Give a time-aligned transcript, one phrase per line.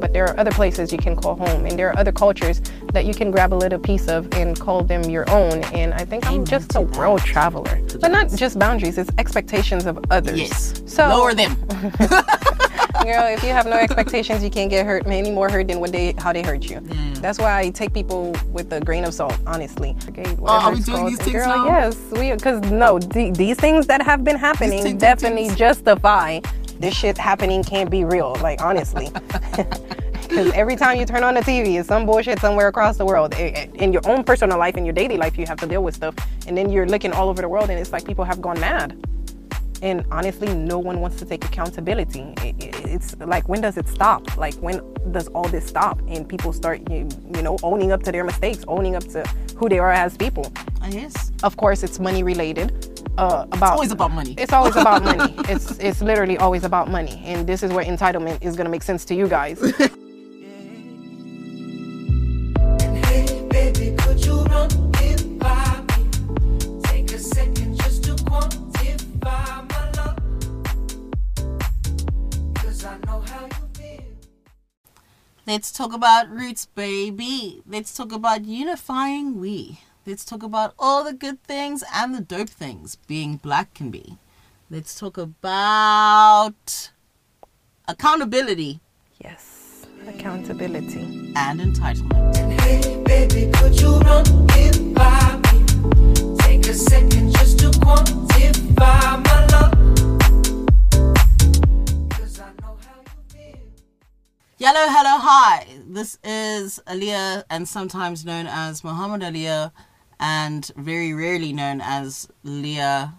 [0.00, 2.60] But there are other places you can call home, and there are other cultures
[2.92, 5.64] that you can grab a little piece of and call them your own.
[5.74, 7.80] And I think I'm just a world traveler.
[8.00, 10.38] But not just boundaries, it's expectations of others.
[10.38, 10.82] Yes.
[10.86, 11.56] So Lower them.
[13.04, 15.92] girl, if you have no expectations, you can't get hurt any more hurt than what
[15.92, 16.80] they how they hurt you.
[17.20, 19.96] That's why I take people with a grain of salt, honestly.
[20.08, 21.66] Okay, Oh, are we doing these things girl, now?
[21.66, 26.40] Yes, we because no, the, these things that have been happening definitely justify
[26.78, 28.34] this shit happening can't be real.
[28.42, 29.10] Like honestly.
[30.28, 33.32] Because every time you turn on the TV, it's some bullshit somewhere across the world.
[33.34, 36.16] In your own personal life, in your daily life, you have to deal with stuff.
[36.48, 38.98] And then you're looking all over the world, and it's like people have gone mad.
[39.82, 42.34] And honestly, no one wants to take accountability.
[42.42, 44.36] It- it- It's like, when does it stop?
[44.36, 44.80] Like, when
[45.12, 46.00] does all this stop?
[46.08, 49.22] And people start, you you know, owning up to their mistakes, owning up to
[49.56, 50.50] who they are as people.
[50.88, 51.30] Yes.
[51.44, 52.95] Of course, it's money related.
[53.18, 54.34] Uh, about Always about money.
[54.36, 55.34] it's always about money.
[55.48, 59.04] It's it's literally always about money, and this is where entitlement is gonna make sense
[59.06, 59.58] to you guys.
[63.06, 64.68] Hey, baby, could you run
[65.00, 66.80] it by me?
[66.84, 70.18] Take a second just to quantify my love.
[72.54, 74.04] 'Cause I know how you feel.
[75.46, 77.62] Let's talk about roots, baby.
[77.66, 79.80] Let's talk about unifying we.
[80.06, 84.18] Let's talk about all the good things and the dope things being black can be.
[84.70, 86.90] Let's talk about
[87.88, 88.80] accountability
[89.20, 91.32] yes, accountability.
[91.34, 92.60] and entitlement.
[92.60, 96.36] Hey, baby, could you run it by me?
[96.38, 99.72] Take a second just to quantify my love.
[102.10, 103.58] 'Cause I know how you feel.
[104.58, 105.66] Yellow, hello, hi.
[105.84, 109.72] This is Aliyah, and sometimes known as Muhammad Aliyah,
[110.18, 113.14] and very rarely known as Leah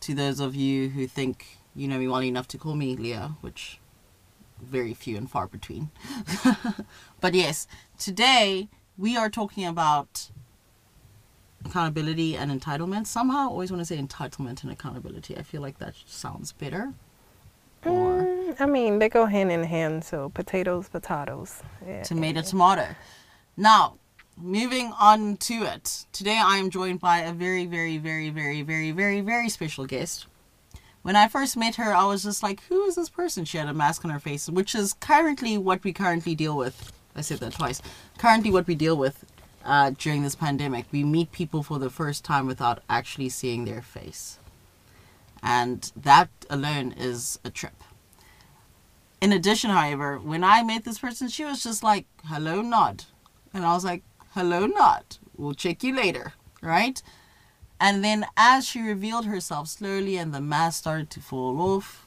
[0.00, 3.36] to those of you who think you know me well enough to call me Leah,
[3.40, 3.78] which
[4.60, 5.90] very few and far between.
[7.20, 7.66] but yes,
[7.98, 10.30] today we are talking about
[11.64, 13.06] accountability and entitlement.
[13.06, 15.36] Somehow I always want to say entitlement and accountability.
[15.36, 16.92] I feel like that sounds better.
[17.84, 20.04] Or Mm, I mean, they go hand in hand.
[20.04, 21.62] So potatoes, potatoes.
[21.86, 22.02] Yeah.
[22.02, 22.94] tomato tomato
[23.56, 23.94] now
[24.36, 26.06] moving on to it.
[26.12, 30.26] Today i am joined by a very very very very very very very special guest.
[31.02, 33.44] When i first met her i was just like who is this person?
[33.44, 36.92] She had a mask on her face which is currently what we currently deal with.
[37.14, 37.80] I said that twice.
[38.18, 39.24] Currently what we deal with
[39.64, 40.86] uh, during this pandemic.
[40.92, 44.38] We meet people for the first time without actually seeing their face.
[45.42, 47.84] And that alone is a trip.
[49.20, 53.04] In addition, however, when I met this person, she was just like, hello, nod.
[53.52, 54.02] And I was like,
[54.34, 55.18] hello, not.
[55.36, 57.00] We'll check you later, right?
[57.80, 62.06] And then as she revealed herself slowly and the mask started to fall off,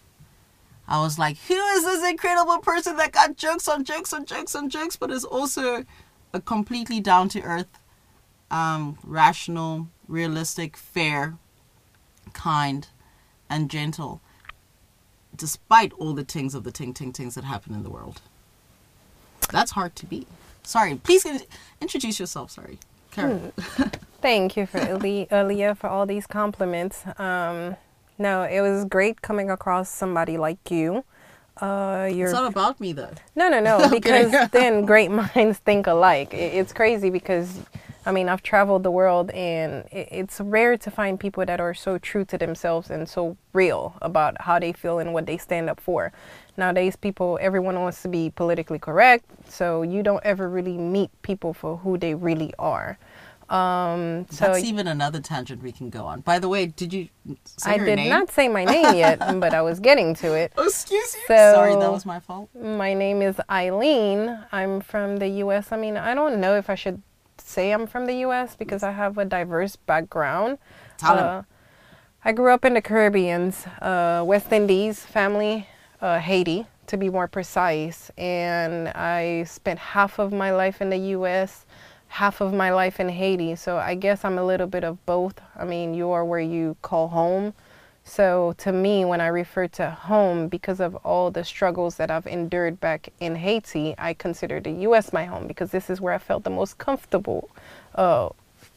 [0.87, 4.55] I was like, who is this incredible person that got jokes on jokes on jokes
[4.55, 5.83] on jokes, but is also
[6.33, 7.79] a completely down to earth,
[8.51, 11.37] um, rational, realistic, fair,
[12.33, 12.87] kind,
[13.49, 14.21] and gentle
[15.35, 18.21] despite all the tings of the ting ting tings that happen in the world.
[19.51, 20.25] That's hard to be.
[20.67, 21.25] Sorry, please
[21.79, 22.51] introduce yourself.
[22.51, 22.77] Sorry,
[23.11, 23.53] Karen.
[24.21, 27.03] Thank you for Eli- Aaliyah for all these compliments.
[27.17, 27.77] Um,
[28.17, 31.05] no, it was great coming across somebody like you.
[31.61, 33.13] Uh, you're It's not about me though.
[33.33, 33.89] No, no, no.
[33.97, 36.33] Because then great minds think alike.
[36.33, 37.49] It's crazy because,
[38.07, 41.97] I mean, I've traveled the world and it's rare to find people that are so
[41.97, 45.81] true to themselves and so real about how they feel and what they stand up
[45.81, 46.13] for.
[46.55, 51.53] Nowadays, people, everyone wants to be politically correct, so you don't ever really meet people
[51.53, 52.97] for who they really are.
[53.49, 56.21] Um, so That's even another tangent we can go on.
[56.21, 57.09] By the way, did you
[57.45, 58.09] say I did name?
[58.09, 60.53] not say my name yet, but I was getting to it.
[60.57, 61.21] Oh, excuse me.
[61.27, 62.49] So- Sorry, that was my fault.
[62.55, 64.37] My name is Eileen.
[64.51, 65.71] I'm from the US.
[65.71, 67.01] I mean, I don't know if I should
[67.47, 70.57] say I'm from the US because I have a diverse background.
[70.97, 71.17] Tell.
[71.17, 71.43] Uh,
[72.25, 75.67] I grew up in the Caribbean, uh, West Indies family,
[76.01, 78.11] uh, Haiti to be more precise.
[78.17, 81.65] And I spent half of my life in the US,
[82.07, 83.55] half of my life in Haiti.
[83.55, 85.39] So I guess I'm a little bit of both.
[85.55, 87.53] I mean, you are where you call home.
[88.07, 92.25] So to me, when I refer to home, because of all the struggles that I've
[92.25, 95.11] endured back in Haiti, I consider the U.S.
[95.11, 97.49] my home because this is where I felt the most comfortable
[97.95, 98.29] uh,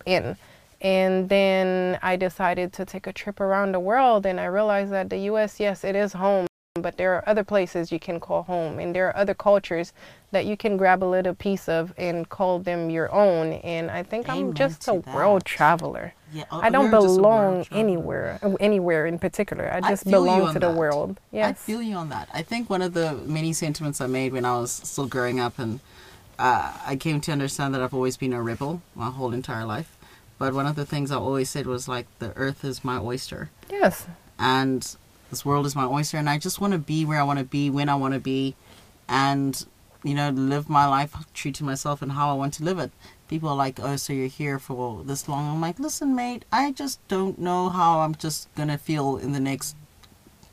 [0.04, 0.36] in.
[0.80, 5.10] And then I decided to take a trip around the world, and I realized that
[5.10, 5.60] the U.S.
[5.60, 6.49] yes, it is home.
[6.74, 9.92] But there are other places you can call home and there are other cultures
[10.30, 14.04] that you can grab a little piece of and call them your own and i
[14.04, 16.14] think Amen i'm just a world traveler.
[16.32, 19.68] Yeah, oh, i don't a world belong anywhere uh, anywhere in particular.
[19.68, 20.76] I I just you belong to the that.
[20.76, 21.18] world.
[21.32, 21.50] Yes.
[21.50, 22.28] I feel you on that.
[22.32, 25.58] I think one of the many sentiments I made when I was still growing up,
[25.58, 25.80] and
[26.38, 29.96] uh, I came to understand that I've always been a rebel my whole entire life.
[30.38, 33.50] But one of the things I always said was like, the earth is my oyster,
[33.68, 34.06] yes.
[34.38, 34.96] And
[35.30, 37.44] this world is my oyster, and I just want to be where I want to
[37.44, 38.56] be when I want to be,
[39.08, 39.64] and
[40.02, 42.90] you know, live my life true to myself and how I want to live it.
[43.28, 45.54] People are like, oh, so you're here for this long.
[45.54, 49.40] I'm like, listen, mate, I just don't know how I'm just gonna feel in the
[49.40, 49.76] next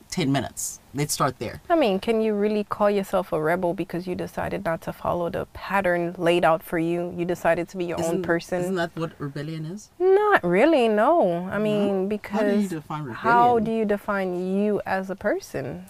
[0.10, 0.80] ten minutes.
[0.94, 1.62] Let's start there.
[1.70, 5.30] I mean, can you really call yourself a rebel because you decided not to follow
[5.30, 7.14] the pattern laid out for you?
[7.16, 8.62] You decided to be your own Isn't- person?
[8.62, 9.90] Isn't that what rebellion is?
[10.00, 11.48] Not really, no.
[11.52, 15.86] I mean, because How do you define how do you define you as a person?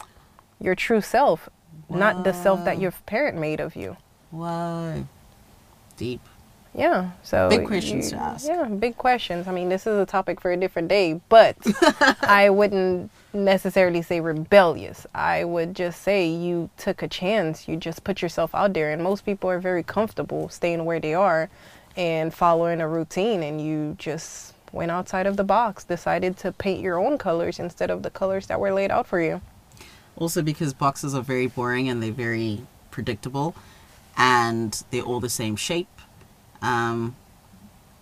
[0.59, 1.49] Your true self,
[1.89, 3.95] not the self that your parent made of you.
[4.31, 5.05] Why?
[5.95, 6.21] Deep.
[6.77, 7.09] Yeah.
[7.23, 8.47] So Big questions you- to ask.
[8.47, 9.47] Yeah, big questions.
[9.47, 11.57] I mean, this is a topic for a different day, but
[12.21, 15.07] I wouldn't necessarily say rebellious.
[15.15, 17.67] I would just say you took a chance.
[17.67, 21.15] You just put yourself out there, and most people are very comfortable staying where they
[21.15, 21.49] are
[21.95, 26.79] and following a routine, and you just went outside of the box, decided to paint
[26.81, 29.41] your own colors instead of the colors that were laid out for you.
[30.15, 33.55] Also because boxes are very boring and they're very predictable,
[34.15, 35.87] and they're all the same shape.
[36.61, 37.15] Um,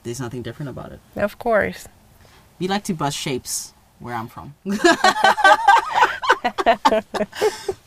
[0.03, 0.99] there's nothing different about it.
[1.15, 1.87] Of course.
[2.59, 4.53] We like to bust shapes where I'm from.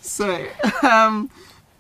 [0.01, 0.47] so,
[0.83, 1.31] um,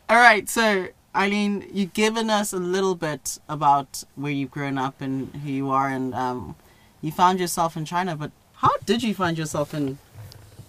[0.08, 0.48] all right.
[0.48, 5.50] So, Eileen, you've given us a little bit about where you've grown up and who
[5.50, 6.54] you are, and um,
[7.02, 8.16] you found yourself in China.
[8.16, 9.98] But how did you find yourself in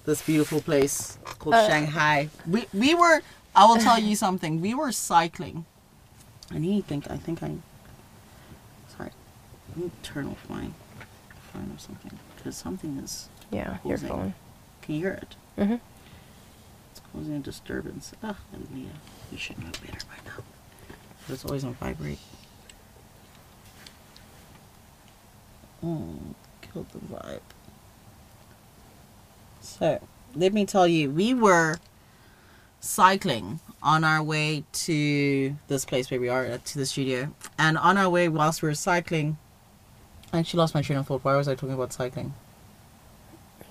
[0.06, 2.30] this beautiful place called Uh, Shanghai?
[2.48, 3.22] We we were.
[3.56, 4.62] I will tell you something.
[4.62, 5.66] We were cycling.
[6.52, 7.10] I need to think.
[7.12, 7.52] I think I.
[9.80, 9.92] Sorry.
[9.92, 10.68] Let me turn off my
[11.54, 13.30] phone or something because something is.
[13.52, 14.34] Yeah, your Causing- phone.
[14.82, 15.36] Can you hear it?
[15.56, 15.76] hmm
[16.92, 18.12] It's causing a disturbance.
[18.24, 18.90] Ah, and Leah,
[19.32, 20.44] you should know better by now.
[21.28, 22.20] But it's always on vibrate.
[25.84, 26.16] Oh,
[26.62, 27.40] killed the vibe.
[29.62, 30.02] So,
[30.36, 31.78] let me tell you, we were
[32.82, 37.34] cycling on our way to this place where we are, to the studio.
[37.58, 39.38] And on our way, whilst we were cycling,
[40.32, 41.24] I actually lost my train of thought.
[41.24, 42.34] Why was I talking about cycling?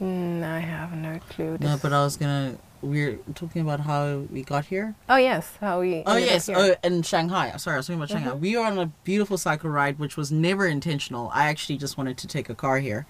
[0.00, 1.58] Mm, I have no clue.
[1.60, 2.56] No, but I was gonna.
[2.80, 4.94] We're talking about how we got here.
[5.08, 6.04] oh yes, how we.
[6.06, 7.52] Oh yes, oh in Shanghai.
[7.56, 8.32] Sorry, I was talking about Shanghai.
[8.34, 11.30] We were on a beautiful cycle ride, which was never intentional.
[11.34, 13.06] I actually just wanted to take a car here,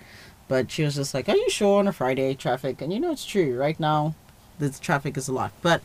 [0.49, 3.13] but she was just like, "Are you sure on a Friday traffic?" And you know
[3.13, 3.59] it's true.
[3.59, 4.15] Right now,
[4.59, 5.53] the traffic is a lot.
[5.61, 5.83] But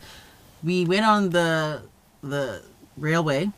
[0.62, 1.82] we went on the
[2.22, 2.62] the
[2.96, 3.50] railway,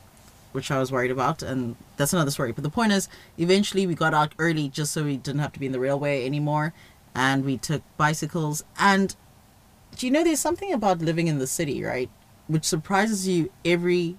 [0.57, 2.51] which I was worried about, and that's another story.
[2.51, 3.09] But the point is,
[3.39, 6.25] eventually we got out early just so we didn't have to be in the railway
[6.25, 6.73] anymore,
[7.15, 8.65] and we took bicycles.
[8.79, 9.15] And
[9.97, 12.09] do you know there's something about living in the city, right?
[12.49, 14.17] Which surprises you every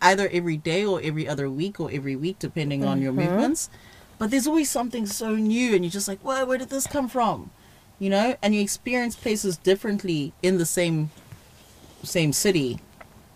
[0.00, 3.30] either every day or every other week or every week depending on your mm-hmm.
[3.30, 3.68] movements.
[4.18, 7.08] But there's always something so new and you're just like, Whoa, where did this come
[7.08, 7.50] from?
[7.98, 8.36] You know?
[8.42, 11.10] And you experience places differently in the same
[12.02, 12.80] same city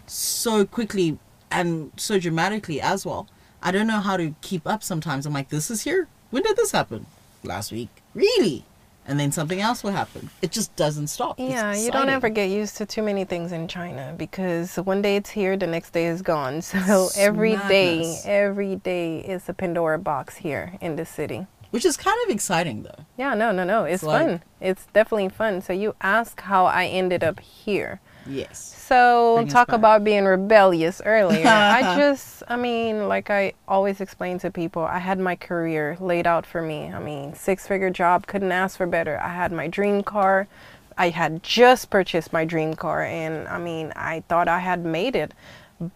[0.07, 1.19] so quickly
[1.51, 3.29] and so dramatically as well.
[3.63, 5.27] I don't know how to keep up sometimes.
[5.27, 6.09] I'm like, This is here?
[6.31, 7.07] When did this happen?
[7.43, 7.89] Last week.
[8.15, 8.65] Really?
[9.07, 10.29] And then something else will happen.
[10.43, 11.37] It just doesn't stop.
[11.39, 15.17] Yeah, you don't ever get used to too many things in China because one day
[15.17, 16.61] it's here, the next day is gone.
[16.63, 21.47] So every day, every day is a Pandora box here in the city.
[21.71, 23.05] Which is kind of exciting though.
[23.17, 23.85] Yeah, no, no, no.
[23.85, 24.43] It's It's like- fun.
[24.61, 25.63] It's definitely fun.
[25.63, 28.01] So you ask how I ended up here.
[28.27, 28.75] Yes.
[28.89, 29.77] So talk back.
[29.77, 31.47] about being rebellious earlier.
[31.47, 36.27] I just, I mean, like I always explain to people, I had my career laid
[36.27, 36.91] out for me.
[36.91, 39.21] I mean, six-figure job, couldn't ask for better.
[39.21, 40.49] I had my dream car.
[40.97, 45.15] I had just purchased my dream car, and I mean, I thought I had made
[45.15, 45.35] it,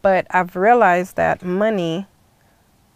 [0.03, 2.07] but I've realized that money.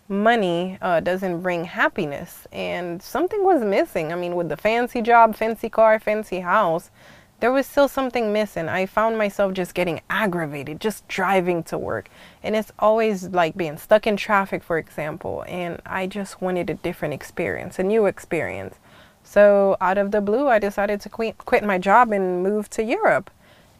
[0.08, 4.12] Money uh, doesn't bring happiness, and something was missing.
[4.12, 6.90] I mean, with the fancy job, fancy car, fancy house,
[7.40, 8.68] there was still something missing.
[8.68, 12.08] I found myself just getting aggravated just driving to work.
[12.42, 15.44] And it's always like being stuck in traffic, for example.
[15.46, 18.76] And I just wanted a different experience, a new experience.
[19.22, 22.82] So, out of the blue, I decided to quit, quit my job and move to
[22.82, 23.30] Europe.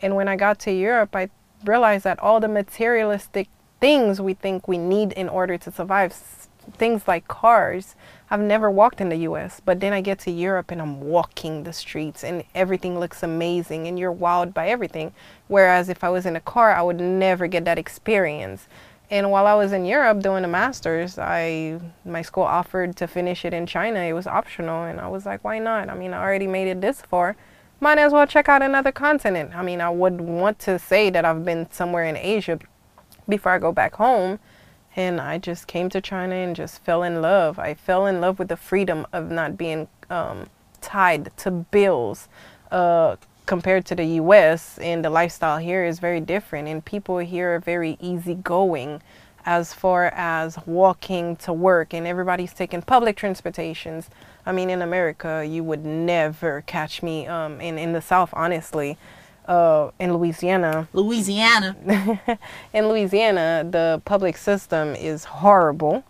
[0.03, 1.31] And when I got to Europe, I
[1.65, 3.49] realized that all the materialistic
[3.81, 6.15] things we think we need in order to survive,
[6.73, 7.95] things like cars.
[8.31, 11.63] I've never walked in the US, but then I get to Europe and I'm walking
[11.63, 15.13] the streets and everything looks amazing and you're wowed by everything.
[15.49, 18.67] Whereas if I was in a car, I would never get that experience.
[19.09, 23.45] And while I was in Europe doing a master's, I my school offered to finish
[23.45, 24.01] it in China.
[24.01, 25.89] It was optional and I was like, why not?
[25.89, 27.37] I mean, I already made it this far.
[27.79, 29.55] Might as well check out another continent.
[29.55, 32.59] I mean, I would want to say that I've been somewhere in Asia
[33.29, 34.41] before I go back home.
[34.97, 37.59] And I just came to China and just fell in love.
[37.59, 40.49] I fell in love with the freedom of not being um,
[40.81, 42.29] tied to bills
[42.71, 44.79] uh, compared to the US.
[44.79, 46.67] And the lifestyle here is very different.
[46.67, 49.03] And people here are very easygoing
[49.45, 51.93] as far as walking to work.
[51.93, 54.09] And everybody's taking public transportations.
[54.47, 58.97] I mean, in America, you would never catch me um, in, in the South, honestly.
[59.47, 61.77] Uh, in Louisiana, Louisiana.
[62.73, 66.03] in Louisiana, the public system is horrible.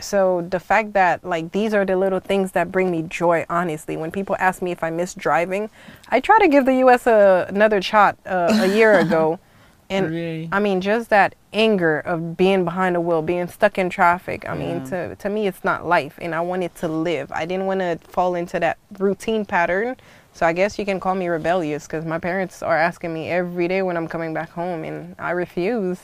[0.00, 3.96] So the fact that like these are the little things that bring me joy, honestly.
[3.96, 5.68] When people ask me if I miss driving,
[6.08, 7.06] I try to give the U.S.
[7.06, 9.38] A, another shot uh, a year ago,
[9.90, 10.48] and Really?
[10.50, 14.48] I mean just that anger of being behind the wheel, being stuck in traffic.
[14.48, 17.30] I mean, to to me, it's not life, and I wanted to live.
[17.30, 19.96] I didn't want to fall into that routine pattern.
[20.32, 23.68] So I guess you can call me rebellious because my parents are asking me every
[23.68, 26.00] day when I'm coming back home, and I refuse.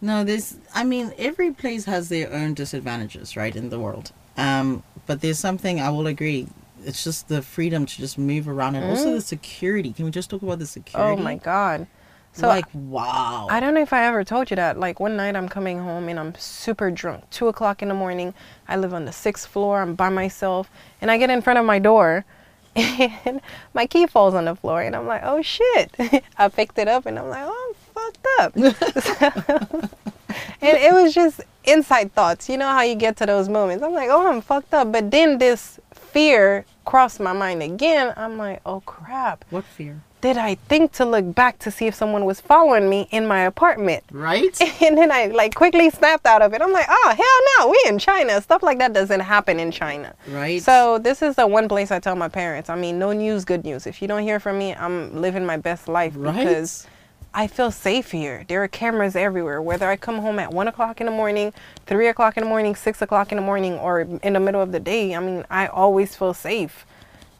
[0.00, 0.56] No, there's.
[0.74, 4.12] I mean, every place has their own disadvantages, right, in the world.
[4.36, 6.48] Um, but there's something I will agree.
[6.84, 9.92] It's just the freedom to just move around, and also the security.
[9.92, 11.20] Can we just talk about the security?
[11.20, 11.86] Oh my god.
[12.36, 13.46] So like, wow.
[13.48, 14.78] I don't know if I ever told you that.
[14.78, 17.24] Like one night I'm coming home and I'm super drunk.
[17.30, 18.34] Two o'clock in the morning.
[18.68, 19.80] I live on the sixth floor.
[19.80, 20.70] I'm by myself.
[21.00, 22.26] And I get in front of my door
[22.76, 23.40] and
[23.74, 24.82] my key falls on the floor.
[24.82, 25.94] And I'm like, oh shit.
[26.38, 28.56] I picked it up and I'm like, oh, I'm fucked up.
[30.60, 32.48] and it was just inside thoughts.
[32.48, 33.82] You know how you get to those moments.
[33.82, 34.92] I'm like, oh, I'm fucked up.
[34.92, 38.12] But then this fear crossed my mind again.
[38.16, 40.00] I'm like, oh crap what fear?
[40.26, 43.42] Did I think to look back to see if someone was following me in my
[43.42, 44.02] apartment?
[44.10, 44.58] Right?
[44.82, 46.60] And then I like quickly snapped out of it.
[46.60, 48.40] I'm like, oh hell no, we in China.
[48.42, 50.14] Stuff like that doesn't happen in China.
[50.28, 50.60] Right.
[50.60, 52.68] So this is the one place I tell my parents.
[52.68, 53.86] I mean, no news, good news.
[53.86, 56.36] If you don't hear from me, I'm living my best life Right.
[56.36, 56.88] because
[57.32, 58.44] I feel safe here.
[58.48, 59.62] There are cameras everywhere.
[59.62, 61.52] Whether I come home at one o'clock in the morning,
[61.86, 64.72] three o'clock in the morning, six o'clock in the morning, or in the middle of
[64.72, 66.84] the day, I mean, I always feel safe.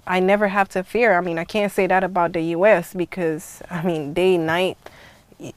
[0.07, 1.17] I never have to fear.
[1.19, 2.95] I mean, I can't say that about the U.S.
[2.95, 4.79] because I mean, day, night,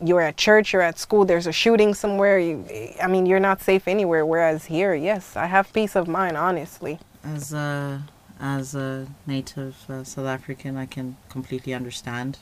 [0.03, 2.39] you're at church, you're at school, there's a shooting somewhere.
[2.39, 2.65] You,
[3.01, 4.25] I mean, you're not safe anywhere.
[4.25, 6.37] Whereas here, yes, I have peace of mind.
[6.37, 8.03] Honestly, as a
[8.39, 12.39] as a native uh, South African, I can completely understand.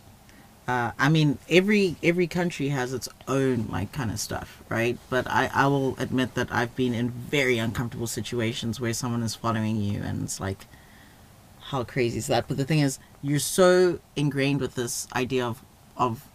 [0.67, 4.97] Uh, I mean, every every country has its own like kind of stuff, right?
[5.09, 9.35] But I I will admit that I've been in very uncomfortable situations where someone is
[9.35, 10.65] following you, and it's like,
[11.67, 12.47] how crazy is that?
[12.47, 15.61] But the thing is, you're so ingrained with this idea of
[15.97, 16.25] of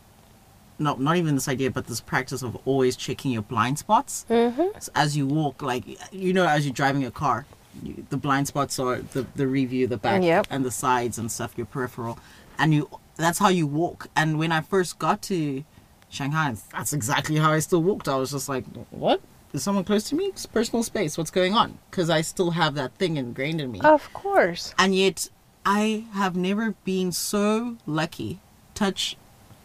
[0.78, 4.78] not not even this idea, but this practice of always checking your blind spots mm-hmm.
[4.78, 7.46] So as you walk, like you know, as you're driving a car,
[7.82, 10.46] you, the blind spots are the the review, the back, Yep.
[10.50, 12.18] and the sides and stuff, your peripheral,
[12.58, 12.88] and you.
[13.16, 14.08] That's how you walk.
[14.16, 15.64] And when I first got to
[16.08, 18.08] Shanghai, that's exactly how I still walked.
[18.08, 19.20] I was just like, "What?
[19.52, 20.26] Is someone close to me?
[20.26, 21.18] It's personal space.
[21.18, 23.80] What's going on?" Because I still have that thing ingrained in me.
[23.80, 24.74] of course.
[24.78, 25.28] And yet,
[25.64, 28.40] I have never been so lucky.
[28.74, 29.16] Touch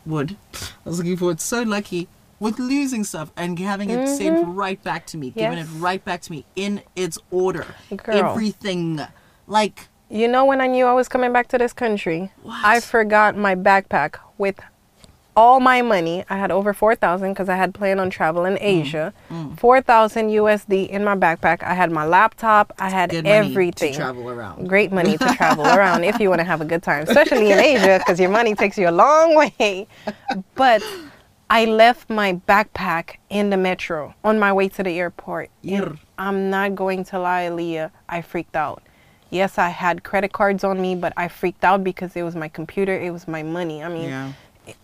[0.06, 0.38] wood.
[0.53, 1.39] I was looking forward.
[1.39, 2.08] So lucky
[2.39, 5.84] with losing stuff and having it sent right back to me, giving it Mm-hmm.
[5.84, 7.65] Right back to me in its order.
[7.96, 8.15] Girl.
[8.15, 9.01] Everything,
[9.48, 12.32] like You know when I knew I was coming back to this country?
[12.44, 12.63] What?
[12.63, 14.60] I forgot my backpack with
[15.38, 16.25] all my money.
[16.29, 18.51] I had over 4,000 cuz I had planned on travel Mm.
[18.51, 19.13] in Asia.
[19.58, 21.63] 4,000 USD in my backpack.
[21.63, 23.94] I had my laptop, I had good money everything.
[23.94, 24.67] to travel around.
[24.67, 27.60] Great money to travel around if you want to have a good time, especially in
[27.60, 29.88] Asia because your money takes you a long way.
[30.56, 30.82] But
[31.50, 35.50] I left my backpack in the metro on my way to the airport.
[36.17, 38.82] I'm not going to lie, Leah, I freaked out.
[39.29, 42.48] Yes, I had credit cards on me, but I freaked out because it was my
[42.48, 43.84] computer, it was my money.
[43.84, 44.32] I mean, Yeah,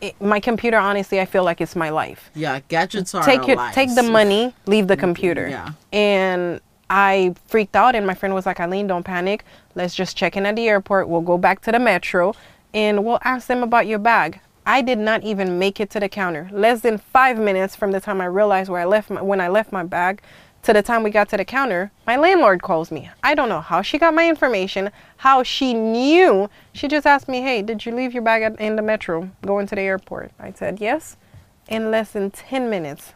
[0.01, 2.59] it, my computer, honestly, I feel like it's my life yeah.
[2.67, 3.75] Gadgets are take our your lives.
[3.75, 5.47] take the money, leave the computer.
[5.47, 5.71] Yeah.
[5.91, 9.45] And I freaked out, and my friend was like, "Eileen, don't panic.
[9.75, 11.07] Let's just check in at the airport.
[11.09, 12.35] We'll go back to the metro,
[12.73, 16.07] and we'll ask them about your bag." I did not even make it to the
[16.07, 16.49] counter.
[16.51, 19.49] Less than five minutes from the time I realized where I left my, when I
[19.49, 20.21] left my bag
[20.63, 23.09] to the time we got to the counter, my landlord calls me.
[23.21, 26.49] I don't know how she got my information, how she knew.
[26.73, 29.75] She just asked me, "Hey, did you leave your bag in the metro going to
[29.75, 31.17] the airport?" I said, "Yes."
[31.69, 33.13] In less than 10 minutes,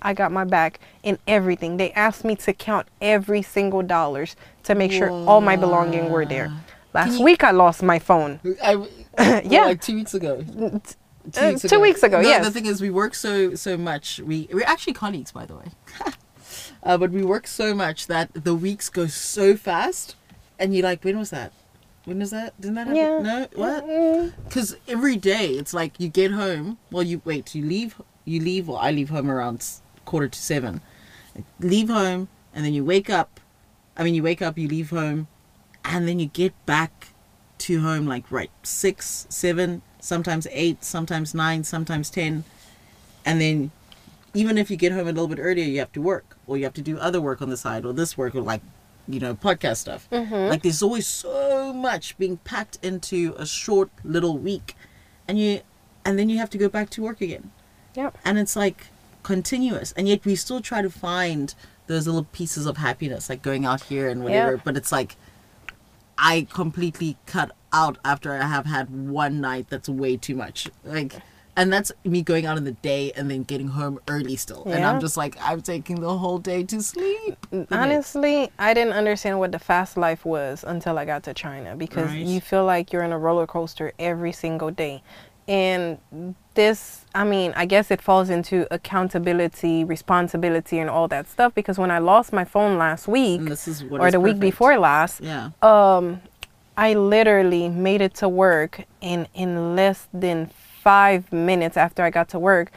[0.00, 1.76] I got my bag and everything.
[1.76, 6.24] They asked me to count every single dollars to make sure all my belongings were
[6.24, 6.52] there.
[6.94, 8.38] Last you- week I lost my phone.
[8.62, 8.86] I,
[9.44, 9.64] Yeah.
[9.66, 10.44] like two weeks ago.
[11.36, 12.44] Uh, two weeks ago, No, yes.
[12.46, 14.20] The thing is, we work so so much.
[14.20, 15.66] We we're actually colleagues, by the way.
[16.82, 20.16] uh, but we work so much that the weeks go so fast,
[20.58, 21.52] and you're like, when was that?
[22.04, 22.58] When was that?
[22.60, 22.96] Didn't that happen?
[22.96, 23.18] Yeah.
[23.20, 23.46] No.
[23.54, 23.86] What?
[23.86, 26.78] Mm, Because every day it's like you get home.
[26.90, 27.54] Well, you wait.
[27.54, 28.00] You leave.
[28.24, 28.68] You leave.
[28.68, 29.66] Well, I leave home around
[30.06, 30.80] quarter to seven.
[31.60, 33.38] Leave home, and then you wake up.
[33.96, 34.56] I mean, you wake up.
[34.58, 35.28] You leave home,
[35.84, 37.08] and then you get back
[37.58, 42.44] to home like right six, seven, sometimes eight, sometimes nine, sometimes ten,
[43.26, 43.70] and then
[44.34, 46.64] even if you get home a little bit earlier, you have to work or you
[46.64, 48.62] have to do other work on the side or this work or like
[49.08, 50.08] you know podcast stuff.
[50.12, 50.34] Mm-hmm.
[50.50, 54.76] Like there's always so much being packed into a short little week,
[55.26, 55.60] and you
[56.04, 57.50] and then you have to go back to work again,
[57.94, 58.18] Yep.
[58.24, 58.86] and it's like
[59.22, 61.54] continuous, and yet we still try to find
[61.88, 64.52] those little pieces of happiness, like going out here and whatever.
[64.54, 64.62] Yeah.
[64.64, 65.16] But it's like
[66.16, 70.68] I completely cut out after I have had one night that's way too much.
[70.84, 71.14] Like,
[71.60, 74.64] and that's me going out in the day and then getting home early still.
[74.66, 77.36] And I'm just like, I'm taking the whole day to sleep.
[77.70, 82.10] Honestly, I didn't understand what the fast life was until I got to China because
[82.10, 82.24] Right.
[82.24, 85.02] you feel like you're in a roller coaster every single day.
[85.48, 85.98] And
[86.54, 91.76] this, I mean, I guess it falls into accountability, responsibility, and all that stuff because
[91.78, 94.78] when I lost my phone last week And this is what or the week before
[94.78, 95.50] last, Yeah.
[95.60, 96.20] um,
[96.76, 100.50] I literally made it to work in in less than
[100.82, 102.70] five minutes after I got to work.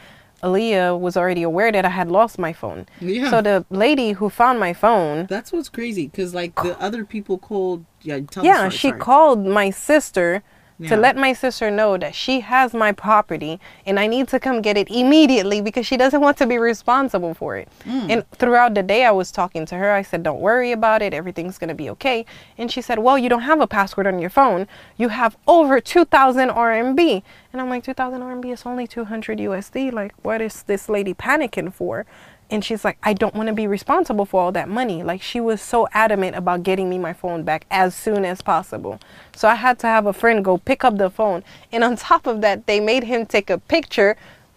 [0.44, 2.86] Aaliyah was already aware that I had lost my phone.
[3.00, 3.30] Yeah.
[3.30, 7.38] So the lady who found my phone, That's what's crazy because like the other people
[7.38, 7.86] called.
[8.02, 8.20] Yeah.
[8.42, 9.00] Yeah, story, she sorry.
[9.00, 10.44] called my sister
[10.80, 10.90] Yeah.
[10.90, 14.62] to let my sister know that she has my property and I need to come
[14.62, 17.68] get it immediately because she doesn't want to be responsible for it.
[17.86, 18.10] Mm.
[18.10, 19.92] And throughout the day, I was talking to her.
[19.92, 21.14] I said, Don't worry about it.
[21.14, 22.26] Everything's going to be okay.
[22.58, 24.68] And she said, Well, you don't have a password on your phone.
[24.98, 27.24] You have over 2,000 RMB.
[27.52, 29.94] And I'm like, 2,000 RMB is only 200 USD.
[29.94, 32.06] Like, what is this lady panicking for?
[32.50, 35.02] And she's like, I don't want to be responsible for all that money.
[35.02, 39.00] Like, she was so adamant about getting me my phone back as soon as possible.
[39.36, 41.44] So I had to have a friend go pick up the phone.
[41.72, 44.16] And on top of that, they made him take a picture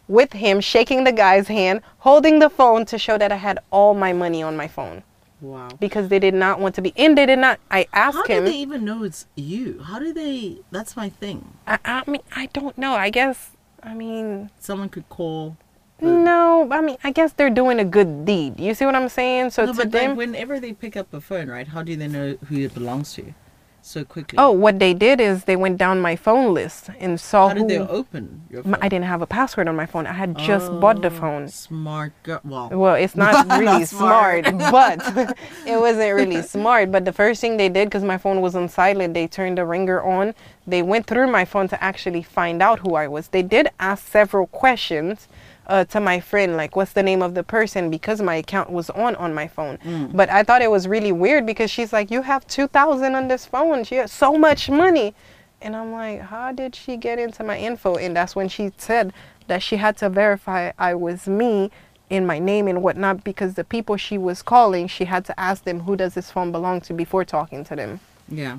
[0.08, 3.94] with him shaking the guy's hand, holding the phone to show that I had all
[3.94, 5.02] my money on my phone
[5.40, 5.68] Wow.
[5.80, 6.92] because they did not want to be.
[6.96, 7.58] And they did not.
[7.70, 8.42] I asked him.
[8.42, 9.80] How do they even know it's you?
[9.82, 10.58] How do they?
[10.70, 11.52] That's my thing.
[11.66, 12.92] I, I mean, I don't know.
[12.92, 13.50] I guess.
[13.82, 15.56] I mean, Someone could call.
[16.00, 16.68] No.
[16.70, 18.60] I mean, I guess they're doing a good deed.
[18.60, 19.50] You see what I'm saying?
[19.50, 20.10] So no, to but them.
[20.10, 21.68] like, whenever they pick up a phone, right?
[21.68, 23.34] How do they know who it belongs to?
[23.82, 24.36] So quickly.
[24.36, 27.62] Oh, what they did is they went down my phone list and saw How did
[27.62, 27.68] who.
[27.68, 28.74] they open your phone?
[28.82, 30.08] I didn't have a password on my phone.
[30.08, 31.46] I had just bought the Oh, phone.
[31.48, 32.40] Smart girl.
[32.42, 34.44] Well, Well, it's not Not really smart.
[34.44, 35.36] smart, but
[35.68, 36.90] it wasn't really smart.
[36.90, 39.64] But the first thing they did, because my phone was on silent, they turned the
[39.64, 40.34] ringer on.
[40.66, 43.28] They went through my phone to actually find out who I was.
[43.28, 45.28] They did ask several questions
[45.66, 47.90] uh, to my friend, like, what's the name of the person?
[47.90, 49.78] Because my account was on on my phone.
[50.14, 53.46] But I thought it was really weird because she's like, you have 2000 on this
[53.46, 53.84] phone.
[53.84, 55.14] She has so much money.
[55.60, 57.96] And I'm like, how did she get into my info?
[57.96, 59.12] And that's when she said
[59.48, 61.70] that she had to verify I was me
[62.10, 65.64] in my name and whatnot because the people she was calling, she had to ask
[65.64, 68.00] them who does this phone belong to before talking to them.
[68.28, 68.58] yeah.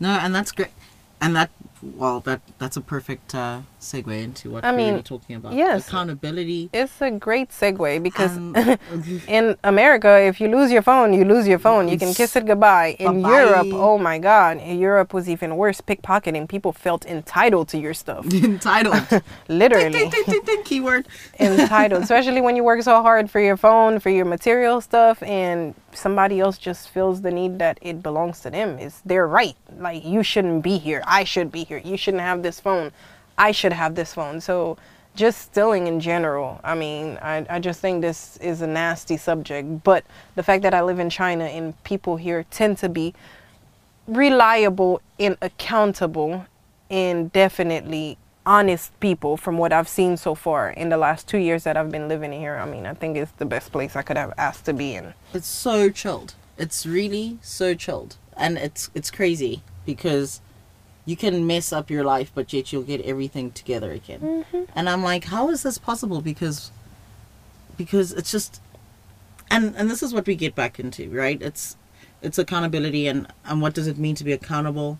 [0.00, 0.72] No, and that's great.
[1.20, 1.50] And that,
[1.96, 5.52] well, that that's a perfect uh, segue into what I mean, were talking about.
[5.52, 5.86] yes.
[5.88, 6.70] Accountability.
[6.72, 8.78] It's a great segue because and-
[9.28, 11.88] in America, if you lose your phone, you lose your phone.
[11.88, 12.96] You can kiss it goodbye.
[12.98, 13.40] In Bye-bye.
[13.42, 15.80] Europe, oh my God, Europe was even worse.
[15.80, 16.48] Pickpocketing.
[16.48, 18.24] People felt entitled to your stuff.
[18.32, 19.22] entitled.
[19.48, 19.90] Literally.
[19.90, 21.06] ding, ding, ding, keyword.
[21.38, 25.74] entitled, especially when you work so hard for your phone, for your material stuff, and
[25.92, 28.78] somebody else just feels the need that it belongs to them.
[28.78, 29.54] It's their right.
[29.78, 31.02] Like you shouldn't be here.
[31.06, 31.73] I should be here.
[31.78, 32.92] You shouldn't have this phone.
[33.36, 34.40] I should have this phone.
[34.40, 34.76] So
[35.14, 36.60] just stealing in general.
[36.64, 39.84] I mean, I, I just think this is a nasty subject.
[39.84, 43.14] But the fact that I live in China and people here tend to be
[44.06, 46.46] reliable and accountable
[46.90, 51.64] and definitely honest people from what I've seen so far in the last two years
[51.64, 52.56] that I've been living here.
[52.56, 55.14] I mean, I think it's the best place I could have asked to be in.
[55.32, 56.34] It's so chilled.
[56.58, 60.40] It's really so chilled, and it's it's crazy because
[61.06, 64.20] you can mess up your life, but yet you'll get everything together again.
[64.20, 64.64] Mm-hmm.
[64.74, 66.20] And I'm like, how is this possible?
[66.20, 66.70] Because
[67.76, 68.60] because it's just,
[69.50, 71.40] and and this is what we get back into, right?
[71.42, 71.76] It's
[72.22, 74.98] it's accountability, and and what does it mean to be accountable,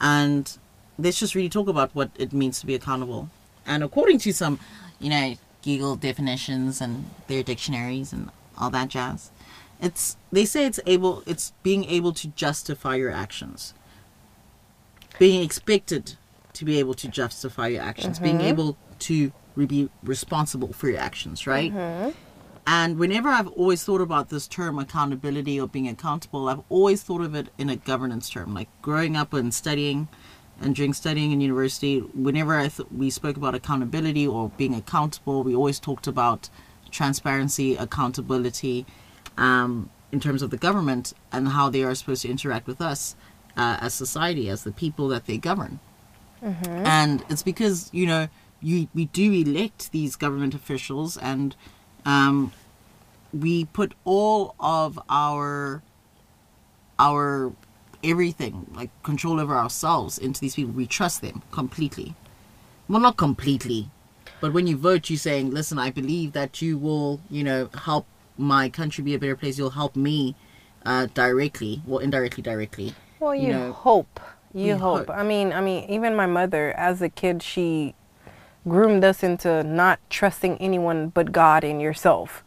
[0.00, 0.58] and
[0.98, 3.30] let's just really talk about what it means to be accountable.
[3.66, 4.58] And according to some,
[4.98, 9.30] you know, Google definitions and their dictionaries and all that jazz.
[9.80, 13.74] It's they say it's able it's being able to justify your actions.
[15.20, 16.16] Being expected
[16.54, 20.98] to be able to justify your actions, being able to re- be responsible for your
[20.98, 21.70] actions, right?
[22.66, 27.20] And whenever I've always thought about this term accountability or being accountable, I've always thought
[27.20, 28.54] of it in a governance term.
[28.54, 30.08] Like growing up and studying
[30.60, 35.42] and during studying in university, whenever I th- we spoke about accountability or being accountable,
[35.42, 36.48] we always talked about
[36.90, 38.86] transparency, accountability
[39.36, 43.16] um, in terms of the government and how they are supposed to interact with us
[43.56, 45.80] uh, as society, as the people that they govern.
[46.84, 48.28] And it's because, you know,
[48.60, 51.54] you, we do elect these government officials and
[52.04, 52.52] um,
[53.32, 55.82] we put all of our
[56.98, 57.52] our
[58.02, 60.72] everything like control over ourselves into these people.
[60.72, 62.14] We trust them completely.
[62.88, 63.90] Well not completely
[64.40, 68.06] but when you vote you're saying listen i believe that you will you know help
[68.40, 69.58] my country be a better place.
[69.58, 70.34] You'll help me
[70.84, 74.18] uh, directly well indirectly directly Well, you, you know, hope.
[74.52, 75.06] You you hope.
[75.06, 75.10] hope.
[75.10, 77.94] I mean, I mean, even my mother, as a kid, she
[78.66, 82.42] groomed us into not trusting anyone but God and yourself.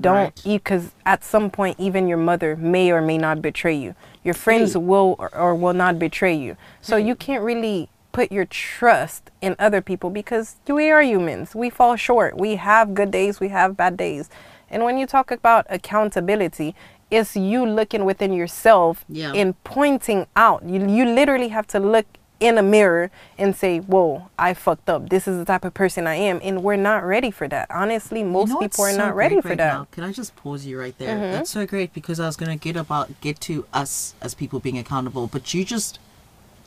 [0.00, 0.40] Don't, Right.
[0.44, 3.96] because at some point, even your mother may or may not betray you.
[4.22, 6.56] Your friends will or, or will not betray you.
[6.80, 11.54] So you can't really put your trust in other people because we are humans.
[11.56, 12.36] We fall short.
[12.36, 13.40] We have good days.
[13.40, 14.30] We have bad days.
[14.70, 16.76] And when you talk about accountability,
[17.10, 19.32] it's you looking within yourself Yeah.
[19.34, 20.64] and pointing out.
[20.64, 22.06] You, you literally have to look
[22.38, 25.10] in a mirror and say, Whoa, I fucked up.
[25.10, 26.40] This is the type of person I am.
[26.42, 27.70] And we're not ready for that.
[27.70, 29.72] Honestly, most You know people are so not ready great for that.
[29.74, 29.88] now?
[29.90, 31.18] Can I just pause you right there?
[31.18, 34.78] That's so great because I was gonna get about get to us as people being
[34.78, 35.98] accountable, but you just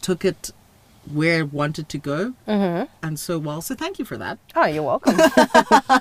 [0.01, 0.51] took it
[1.11, 2.85] where it wanted to go, mm-hmm.
[3.05, 3.61] and so well.
[3.61, 4.37] So thank you for that.
[4.55, 5.17] Oh, you're welcome.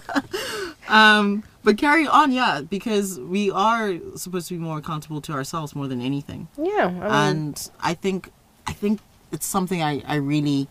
[0.88, 5.74] Um, but carry on, yeah, because we are supposed to be more accountable to ourselves
[5.74, 6.48] more than anything.
[6.56, 6.86] yeah.
[6.86, 8.30] I mean, and I think
[8.66, 10.68] I think it's something I, I really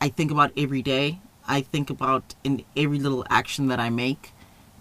[0.00, 1.20] I think about every day.
[1.46, 4.32] I think about in every little action that I make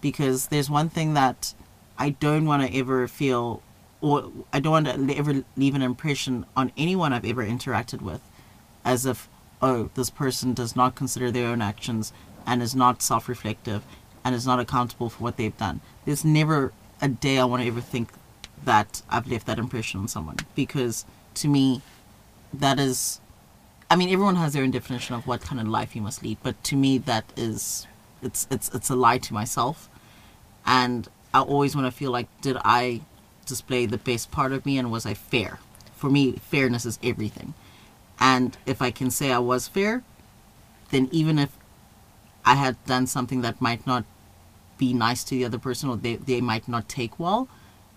[0.01, 1.53] because there's one thing that
[1.97, 3.61] I don't want to ever feel
[4.01, 8.21] or I don't want to ever leave an impression on anyone I've ever interacted with
[8.85, 9.27] as if
[9.61, 12.13] oh this person does not consider their own actions
[12.45, 13.83] and is not self-reflective
[14.29, 15.81] and is not accountable for what they've done.
[16.05, 18.11] There's never a day I want to ever think
[18.63, 21.81] that I've left that impression on someone because to me
[22.53, 23.21] that is
[23.89, 26.37] I mean everyone has their own definition of what kind of life you must lead
[26.43, 27.87] but to me that is
[28.21, 29.89] it's it's it's a lie to myself.
[30.63, 33.01] And I always want to feel like did I
[33.47, 35.57] display the best part of me and was I fair?
[35.95, 37.55] For me fairness is everything.
[38.19, 40.03] And if I can say I was fair
[40.91, 41.57] then even if
[42.45, 44.05] I had done something that might not
[44.79, 47.47] be nice to the other person or they, they might not take well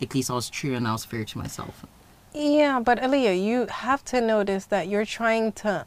[0.03, 1.87] at least I was true and I was fair to myself
[2.35, 5.87] Yeah, but Aaliyah, you have to notice that you're trying to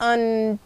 [0.00, 0.58] un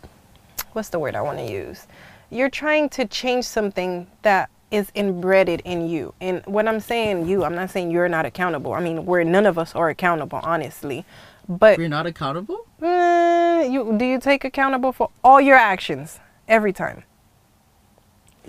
[0.72, 1.86] what's the word I want to use?
[2.30, 6.14] You're trying to change something that is embedded in you.
[6.20, 8.74] And when I'm saying you, I'm not saying you're not accountable.
[8.74, 11.04] I mean, we're none of us are accountable, honestly.
[11.48, 16.72] But you're not accountable eh, you do you take accountable for all your actions every
[16.72, 17.04] time?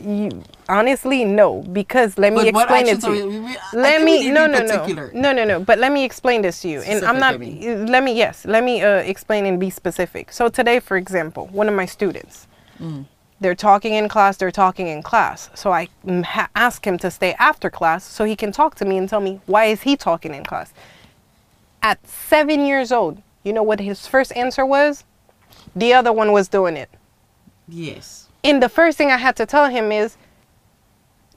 [0.02, 3.28] You honestly no, because let me But explain it to you.
[3.28, 4.86] we- we- let me no no no.
[5.14, 5.60] no no no.
[5.60, 6.82] But let me explain this to you.
[6.82, 7.40] And i'm not
[7.90, 10.32] let me yes let me uh, explain and be specific.
[10.32, 12.48] So today for example one of my students
[12.80, 13.06] Mm.
[13.42, 15.50] they're talking in class they're talking in class.
[15.54, 15.90] So i
[16.24, 19.20] ha- ask him to stay after class so he can talk to me and tell
[19.22, 20.72] me why is he talking in class.
[21.84, 25.04] At seven years old you know what his first answer was?
[25.76, 26.90] The other one was doing it.
[27.68, 30.17] Yes and the first thing I had to tell him is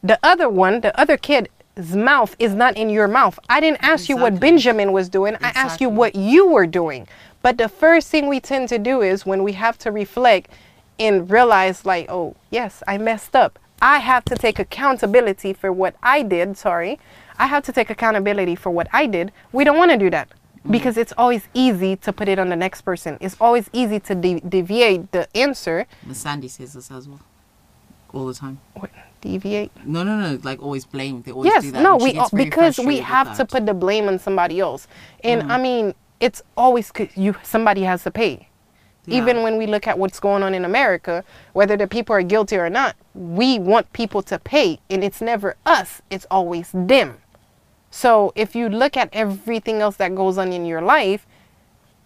[0.02, 1.48] the other one, the other kid's
[1.94, 3.38] mouth is not in your mouth.
[3.48, 5.36] I didn't ask you what Benjamin was doing.
[5.36, 7.08] I asked you what you were doing.
[7.40, 10.50] But the first thing we tend to do is when we have to reflect
[10.98, 13.58] and realize, like, oh, yes, I messed up.
[13.80, 16.56] I have to take accountability for what I did.
[16.56, 17.00] Sorry.
[17.38, 19.32] I have to take accountability for what I did.
[19.50, 20.28] We don't want to do that
[20.68, 23.18] because it's always easy to put it on the next person.
[23.20, 25.87] It's always easy to de- deviate the answer.
[26.07, 27.20] Miss Sandy says this as well.
[28.12, 28.61] All the time.
[28.75, 29.70] What, deviate?
[29.85, 30.38] no no no.
[30.42, 31.22] Like always blame.
[31.22, 31.62] They always yes.
[31.62, 31.83] do that.
[31.83, 33.44] No we all- because we have to.
[33.44, 33.51] Mm.
[33.51, 34.87] put the blame on somebody else.
[35.25, 38.48] And i mean it's always you somebody has to pay.
[39.09, 42.57] Even when we look at what's going on in america whether the people are guilty
[42.57, 44.79] or not we want people to pay.
[44.90, 46.03] And it's never us.
[46.11, 47.21] It's always them
[47.92, 51.26] so if you look at everything else that goes on in your life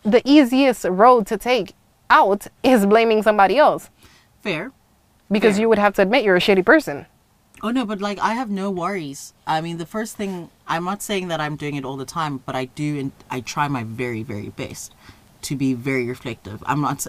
[0.02, 1.72] the easiest road to take
[2.10, 3.88] out is blaming somebody else
[4.42, 4.72] fair
[5.30, 5.62] because Fair.
[5.62, 7.06] you would have to admit you're a shitty person.
[7.62, 9.32] Oh no, but like I have no worries.
[9.46, 12.38] I mean, the first thing I'm not saying that I'm doing it all the time,
[12.44, 14.94] but I do and I try my very very best
[15.42, 16.62] to be very reflective.
[16.66, 17.06] I'm not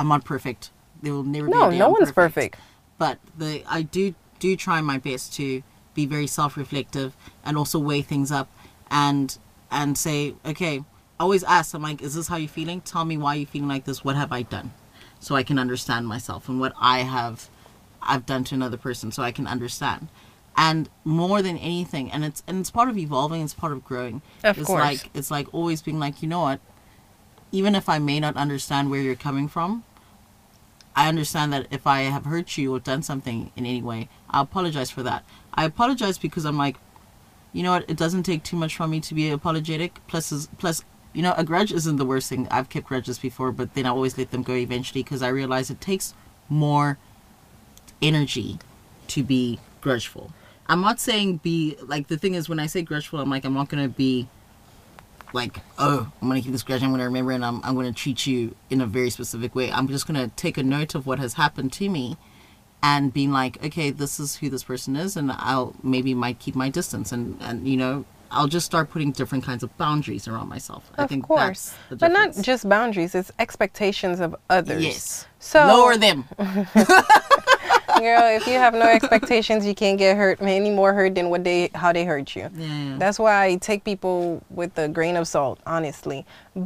[0.00, 0.70] I'm not perfect.
[1.02, 2.58] There will never be No, a day no one's perfect.
[2.98, 5.62] But the I do do try my best to
[5.94, 8.48] be very self-reflective and also weigh things up
[8.90, 9.38] and
[9.70, 10.78] and say, okay,
[11.18, 12.80] I always ask I'm like, is this how you're feeling?
[12.80, 14.04] Tell me why you're feeling like this.
[14.04, 14.72] What have I done?
[15.20, 17.48] So I can understand myself and what I have
[18.02, 20.08] I've done to another person so I can understand.
[20.56, 24.22] And more than anything, and it's and it's part of evolving, it's part of growing.
[24.44, 24.80] Of it's course.
[24.80, 26.60] like it's like always being like, you know what?
[27.50, 29.84] Even if I may not understand where you're coming from,
[30.94, 34.42] I understand that if I have hurt you or done something in any way, I
[34.42, 35.24] apologize for that.
[35.54, 36.76] I apologize because I'm like,
[37.52, 37.88] you know what?
[37.88, 40.00] It doesn't take too much from me to be apologetic.
[40.08, 42.48] Plus, is, plus, you know, a grudge isn't the worst thing.
[42.50, 45.70] I've kept grudges before, but then I always let them go eventually because I realize
[45.70, 46.14] it takes
[46.48, 46.98] more
[48.02, 48.58] energy
[49.08, 50.32] to be grudgeful.
[50.66, 53.54] I'm not saying be like the thing is when I say grudgeful, I'm like I'm
[53.54, 54.28] not gonna be
[55.32, 56.82] like oh I'm gonna keep this grudge.
[56.82, 59.70] I'm gonna remember and I'm I'm gonna treat you in a very specific way.
[59.70, 62.16] I'm just gonna take a note of what has happened to me,
[62.90, 66.54] and being like okay this is who this person is, and I'll maybe might keep
[66.64, 70.48] my distance and and you know I'll just start putting different kinds of boundaries around
[70.48, 70.82] myself.
[70.98, 71.72] I Of think course.
[71.88, 74.82] But not just boundaries, it's expectations of others.
[74.82, 75.26] yes.
[75.38, 76.24] So lower them.
[78.00, 81.44] girl, if you have no expectations, you can't get hurt any more hurt than what
[81.44, 82.50] they how they hurt you.
[82.54, 82.96] Yeah.
[82.98, 86.24] That's why I take people with a grain of salt, honestly.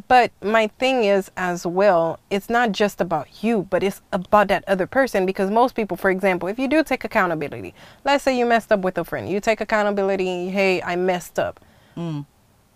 [0.09, 4.65] But my thing is as well, it's not just about you, but it's about that
[4.69, 8.47] other person because most people, for example, if you do take accountability, let's say you
[8.47, 11.61] messed up with a friend, you take accountability, hey, I messed up.
[11.97, 12.27] Mm.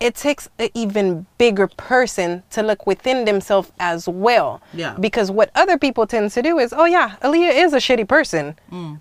[0.03, 4.61] It takes an even bigger person to look within themselves as well.
[4.73, 4.97] Yeah.
[4.99, 8.55] Because what other people tend to do is, oh yeah, Aaliyah is a shitty person,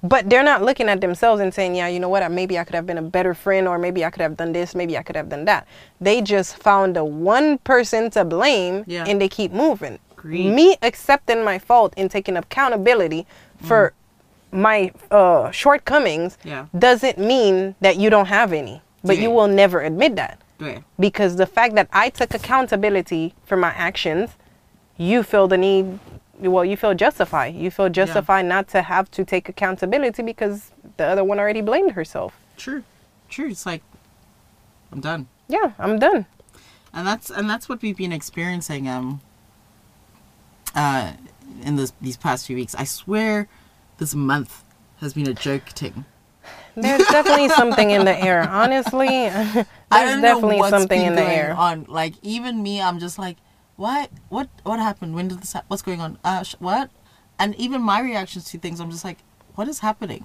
[0.05, 2.77] but they're not looking at themselves and saying, yeah, you know what, maybe I could
[2.77, 5.17] have been a better friend, or maybe I could have done this, maybe I could
[5.17, 5.67] have done that.
[6.01, 9.05] They just found a one person to blame, Yeah.
[9.09, 9.99] and they keep moving.
[10.13, 10.55] Agreed.
[10.55, 13.27] Me accepting my fault and taking accountability
[13.61, 13.93] for
[14.53, 16.67] my uh, shortcomings Yeah.
[16.79, 20.81] doesn't mean that you don't have any, but you will never admit that Yeah.
[20.99, 24.31] because the fact that I took accountability for my actions,
[24.97, 25.99] you feel the need,
[26.39, 27.55] well, you feel justified.
[27.55, 31.93] You feel justified not to have to take accountability because the other one already blamed
[31.93, 32.35] herself.
[32.57, 32.83] True.
[33.29, 33.49] True.
[33.51, 33.83] It's like
[34.93, 35.27] I'm done.
[35.49, 36.27] Yeah, I'm done.
[36.95, 39.21] and that's and that's what we've been experiencing um
[40.75, 41.13] uh
[41.63, 43.49] in this these past few weeks i swear
[43.99, 44.63] this month
[45.01, 46.05] has been a joke thing
[46.75, 48.49] There's definitely something in the air.
[48.49, 51.55] Honestly, there's definitely something in the air.
[51.57, 53.37] on like even me i'm just like
[53.77, 56.91] what what what happened when did this hap- what's going on uh sh- what
[57.39, 59.19] and even my reactions to things i'm just like
[59.55, 60.25] what is happening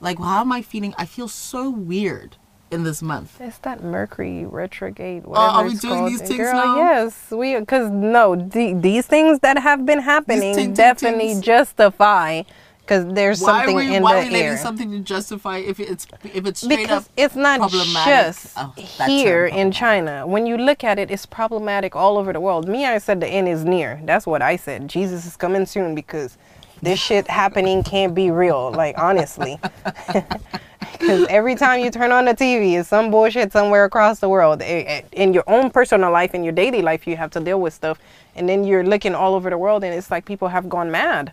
[0.00, 2.36] like how am i feeling i feel so weird
[2.70, 5.24] in this month It's that Mercury retrograde.
[5.26, 6.10] Oh, are we it's doing called.
[6.10, 6.76] these things Girl, now?
[6.76, 7.58] yes, we.
[7.58, 11.40] Because no, the, these things that have been happening ting, ting, definitely tings.
[11.40, 12.42] justify.
[12.88, 14.56] Because there's why something we in why the are we letting air.
[14.56, 18.14] something to justify if it's if it's straight because up it's not problematic.
[18.34, 18.72] just Oh,
[19.06, 20.26] here term, in China.
[20.26, 22.66] When you look at it, it's problematic all over the world.
[22.66, 24.00] Me, I said the end is near.
[24.04, 24.88] That's what I said.
[24.88, 26.38] Jesus is coming soon because
[26.80, 28.72] this shit happening can't be real.
[28.72, 29.60] Like honestly,
[30.92, 34.62] because every time you turn on the TV, it's some bullshit somewhere across the world.
[34.62, 37.60] Eh, eh, In your own personal life, in your daily life, you have to deal
[37.60, 37.98] with stuff,
[38.34, 41.32] and then you're looking all over the world, and it's like people have gone mad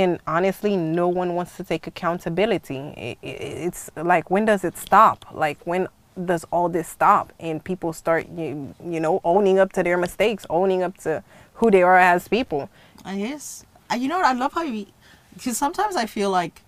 [0.00, 3.26] and honestly no one wants to take accountability I- I-
[3.66, 5.82] it's like when does it stop like when
[6.30, 10.42] does all this stop and people start you, you know owning up to their mistakes
[10.50, 11.22] owning up to
[11.58, 12.68] who they are as people
[13.04, 13.64] I guess.
[13.92, 14.24] Uh, You know what?
[14.26, 14.86] I love how you.
[15.34, 16.62] Because sometimes I feel like.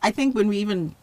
[0.00, 0.94] I think when we even.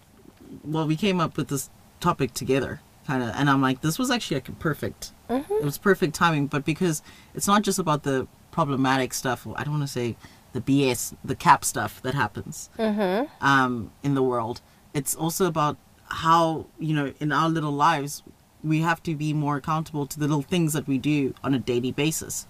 [0.63, 3.29] Well, we came up with this topic together, kind of.
[3.35, 5.11] And I'm like, this was actually like perfect.
[5.29, 6.47] It was perfect timing.
[6.47, 7.03] But because
[7.35, 10.15] it's not just about the problematic stuff, I don't want to say
[10.53, 13.25] the BS, the cap stuff that happens mm-hmm.
[13.45, 14.61] um, in the world.
[14.93, 15.77] It's also about
[16.09, 18.23] how, you know, in our little lives,
[18.63, 21.59] we have to be more accountable to the little things that we do on a
[21.59, 22.47] daily basis.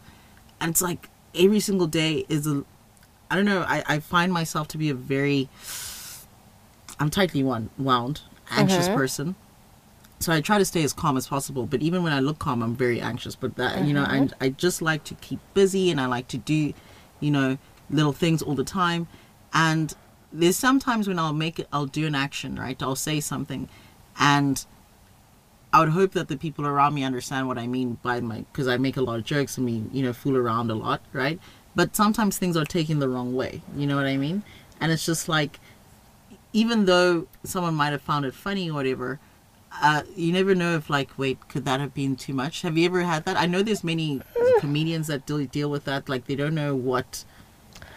[0.60, 2.64] And it's like every single day is a,
[3.30, 5.50] I don't know, I, I find myself to be a very,
[7.00, 8.98] I'm tightly wound, wound anxious mm-hmm.
[8.98, 9.36] person.
[10.20, 11.66] So I try to stay as calm as possible.
[11.66, 13.36] But even when I look calm, I'm very anxious.
[13.36, 14.44] But that, you know, I, mm-hmm.
[14.44, 16.74] I just like to keep busy and I like to do,
[17.22, 17.58] you know,
[17.90, 19.08] little things all the time.
[19.54, 19.94] And
[20.32, 22.82] there's sometimes when I'll make it, I'll do an action, right?
[22.82, 23.68] I'll say something.
[24.20, 24.64] And
[25.72, 28.68] I would hope that the people around me understand what I mean by my, because
[28.68, 31.40] I make a lot of jokes and we, you know, fool around a lot, right?
[31.76, 33.62] But sometimes things are taken the wrong way.
[33.76, 34.44] You know what I mean?
[34.80, 35.60] and it's just like
[36.54, 39.20] even though someone might have found it funny or whatever
[39.82, 42.86] uh, you never know if like wait could that have been too much have you
[42.86, 44.22] ever had that i know there's many
[44.60, 47.24] comedians that deal, deal with that like they don't know what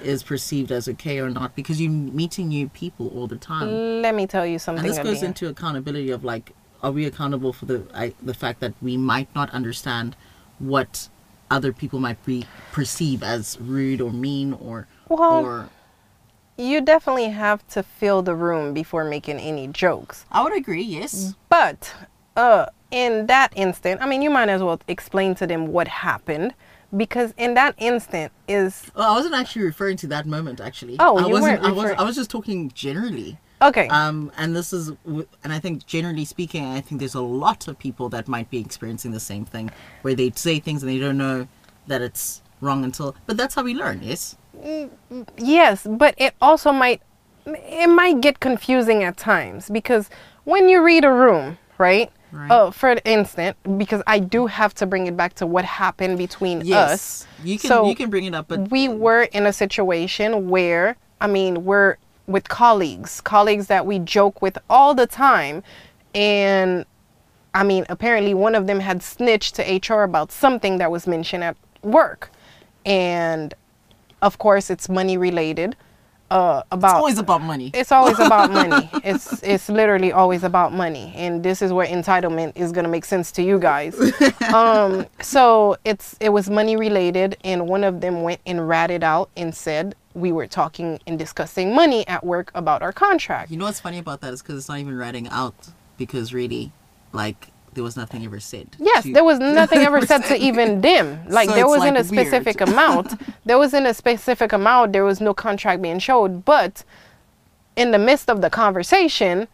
[0.04, 4.14] is perceived as okay or not because you're meeting new people all the time Let
[4.14, 4.84] me tell you something.
[4.84, 8.60] and this goes into accountability of like are we accountable for the I, the fact
[8.60, 10.16] that we might not understand
[10.58, 11.08] what
[11.50, 15.68] other people might be perceive as rude or mean or Well- or
[16.58, 20.26] you definitely have to fill the room before making any jokes.
[20.30, 21.94] I would agree yes But
[22.36, 26.52] uh, in that instant, I mean, you might as well explain to them what happened
[26.96, 31.16] because in that instant is well, I wasn't actually referring to that moment actually Oh,
[31.16, 33.88] I you wasn't weren't I was I was just talking generally okay.
[33.88, 37.78] um and this is and I think generally speaking I think there's a lot of
[37.78, 39.70] people that might be experiencing the same thing
[40.02, 41.48] where they say things and they don't know
[41.86, 44.36] that it's wrong until but that's how we learn yes
[45.36, 47.02] Yes, but it also might
[47.46, 50.08] it might get confusing at times because
[50.44, 52.10] when you read a room, right?
[52.32, 52.50] Right.
[52.50, 56.72] Uh, for instance, because I do have to bring it back to what happened between
[56.72, 57.26] us.
[57.44, 60.96] you can So you can bring it up but we were in a situation where
[61.20, 65.62] I mean we're with colleagues, colleagues that we joke with all the time,
[66.14, 66.86] and
[67.52, 69.62] I mean apparently one of them had snitched to
[69.94, 72.30] HR about something that was mentioned at work,
[72.86, 73.52] and
[74.22, 75.76] of course it's money related.
[76.32, 78.88] Uh, about it's always about money it's always about money.
[79.04, 83.30] It's it's literally always about money, and this is where entitlement is gonna make sense
[83.32, 84.00] to you guys.
[84.54, 89.28] um, so it's it was money related, and one of them went and ratted out
[89.36, 93.50] and said we were talking and discussing money at work about our contract.
[93.50, 95.68] You know what's funny about that is because it's not even writing out
[95.98, 96.72] because really,
[97.12, 98.76] like there was nothing ever said.
[98.78, 101.24] Yes, there was nothing ever said to even them.
[101.28, 103.20] Like So there wasn't like, a specific amount.
[103.44, 104.92] There wasn't a specific amount.
[104.92, 106.44] There was no contract being showed.
[106.44, 106.84] But
[107.76, 109.48] in the midst of the conversation,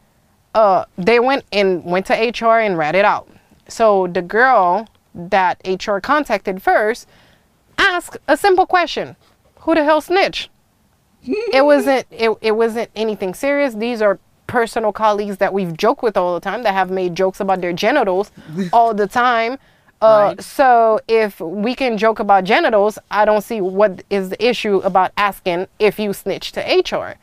[0.54, 3.28] uh, they went and went to HR and ratted out.
[3.68, 7.06] So the girl that HR contacted first
[7.76, 9.16] asked a simple question:
[9.60, 10.50] Who the hell snitched?
[11.52, 16.16] it wasn't it, it wasn't anything serious these are personal colleagues that we've joked with
[16.16, 18.32] all the time that have made jokes about their genitals
[18.72, 19.52] all the time
[20.00, 20.42] uh, Right.
[20.42, 25.12] so if we can joke about genitals i don't see what is the issue about
[25.16, 26.60] asking if you snitched to
[26.96, 27.14] hr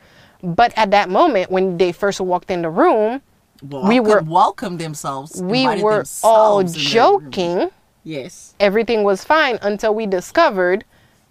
[0.42, 3.20] but at that moment when they first walked in the room
[3.62, 5.42] welcome, we were- welcomed themselves.
[5.42, 7.22] we were all themselves room.
[7.32, 7.70] joking
[8.04, 8.54] Yes.
[8.60, 10.84] everything was fine until we discovered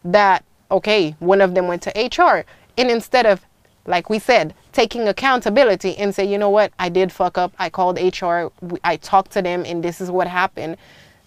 [0.04, 2.44] that okay one of them went to hr
[2.78, 3.46] and instead of
[3.88, 6.74] like we said taking accountability and say you know what?
[6.78, 7.54] I did fuck up.
[7.58, 8.48] I called hr
[8.84, 10.78] i talked to them and this is what happened.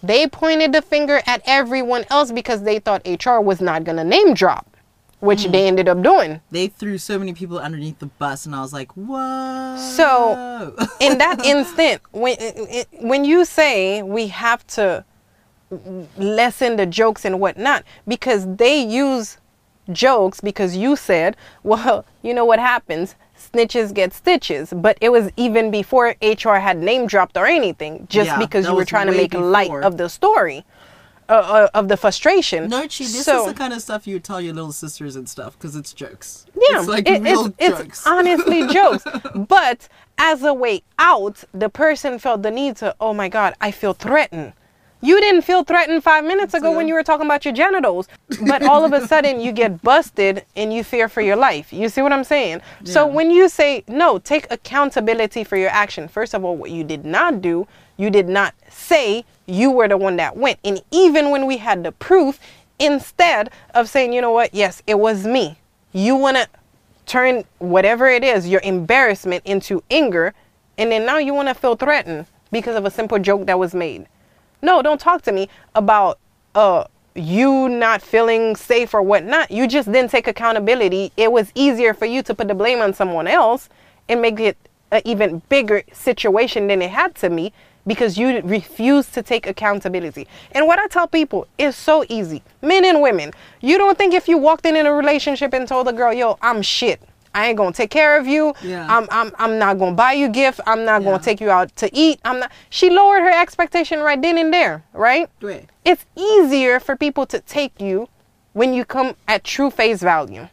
[0.02, 4.04] They pointed the finger at everyone else because they thought hr was not going to
[4.04, 4.66] name drop
[5.20, 5.50] which hmm.
[5.50, 6.40] they ended up doing.
[6.50, 11.18] They threw so many people underneath the bus, and I was like, "Whoa!" So, in
[11.18, 12.36] that instant when
[13.00, 15.04] when you say we have to
[16.16, 19.38] lessen the jokes and whatnot because they use
[19.92, 25.30] jokes because you said well you know what happens snitches get stitches but it was
[25.36, 29.12] even before hr had name dropped or anything just Yeah, because you were trying to
[29.12, 30.64] make light of the story
[31.28, 34.18] uh, uh, of the frustration no, Chi, this So- is the kind of stuff you
[34.18, 36.46] tell your little sisters and stuff because it's jokes.
[36.54, 38.06] Yeah, it's like it- real it's, it's jokes.
[38.06, 39.04] honestly jokes.
[39.34, 43.70] But as a way out, the person felt the need to, oh my God, I
[43.72, 44.54] feel threatened.
[45.00, 48.08] You didn't feel threatened five minutes ago when you were talking about your genitals,
[48.46, 51.72] but all of a sudden you get busted and you fear for your life.
[51.72, 52.62] You see what I'm saying?
[52.82, 56.82] So when you say, no, take accountability for your action, first of all, what you
[56.82, 60.58] did not do, you did not say you were the one that went.
[60.64, 62.40] And even when we had the proof,
[62.80, 65.58] instead of saying, you know what, yes, it was me,
[65.92, 66.48] you want to
[67.06, 70.34] turn whatever it is, your embarrassment into anger,
[70.76, 73.74] and then now you want to feel threatened because of a simple joke that was
[73.74, 74.06] made.
[74.62, 76.18] No, don't talk to me about
[76.54, 79.50] uh you not feeling safe or whatnot.
[79.50, 81.12] You just didn't take accountability.
[81.16, 83.68] It was easier for you to put the blame on someone else
[84.08, 84.56] and make it
[84.90, 87.52] an even bigger situation than it had to be
[87.86, 90.28] because you refused to take accountability.
[90.52, 92.42] And what I tell people is so easy.
[92.62, 95.88] Men and women, you don't think if you walked in in a relationship and told
[95.88, 97.00] a girl, "Yo, I'm shit.
[97.38, 98.52] I ain't to take care of you.
[98.62, 98.86] Yeah.
[98.88, 100.60] I'm I'm I'm not to buy you gift.
[100.66, 102.18] I'm not gonna take you out to eat.
[102.24, 105.30] I'm not She lowered her expectation right then and there, right?
[105.40, 105.68] Right.
[105.84, 108.08] It's easier for people to take you
[108.54, 110.48] when you come at true face value.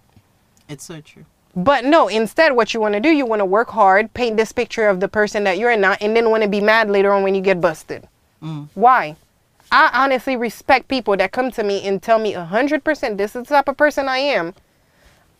[0.70, 1.26] It's so true.
[1.56, 4.52] But no, instead, what you want to do, you want to work hard, paint this
[4.52, 7.24] picture of the person that you're not, and then want to be mad later on
[7.24, 8.08] when you get busted.
[8.44, 8.68] Mm.
[8.76, 9.16] Why?
[9.72, 13.56] I honestly respect people that come to me and tell me 100% this is the
[13.56, 14.54] type of person I am.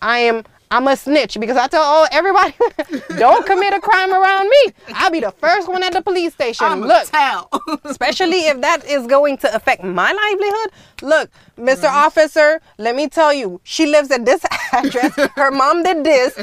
[0.02, 2.54] I am I'm a snitch because I tell oh everybody
[3.18, 4.74] don't commit a crime around me.
[4.94, 6.66] I'll be the first one at the police station.
[6.66, 7.50] I'm Look, tell.
[7.84, 10.72] especially if that is going to affect my livelihood.
[11.02, 11.86] Look, Mr.
[11.86, 11.96] Mm-hmm.
[12.06, 14.44] Officer, let me tell you, she lives at this
[14.74, 15.16] address.
[15.36, 16.38] Her mom did this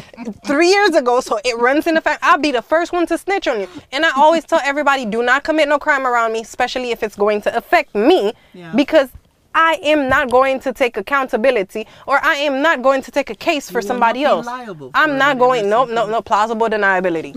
[0.46, 2.20] three years ago, so it runs in the fact.
[2.22, 3.68] I'll be the first one to snitch on you.
[3.90, 7.16] And I always tell everybody, do not commit no crime around me, especially if it's
[7.16, 8.72] going to affect me, Yeah.
[8.74, 9.08] because.
[9.54, 13.34] I am not going to take accountability, or I am not going to take a
[13.34, 14.46] case for somebody else.
[14.46, 15.68] for I'm not going.
[15.68, 17.32] Nope, nope, no plausible deniability.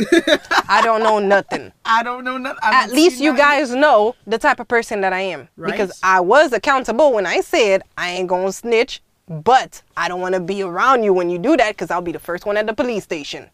[0.70, 2.60] I don't know nothing I don't know nothing.
[2.64, 5.48] at least you guys know the type of person that I am.
[5.58, 10.40] Because I was accountable when I said I ain't gonna snitch, but I don't wanna
[10.40, 12.74] be around you when you do that because I'll be the first one at the
[12.74, 13.50] police station.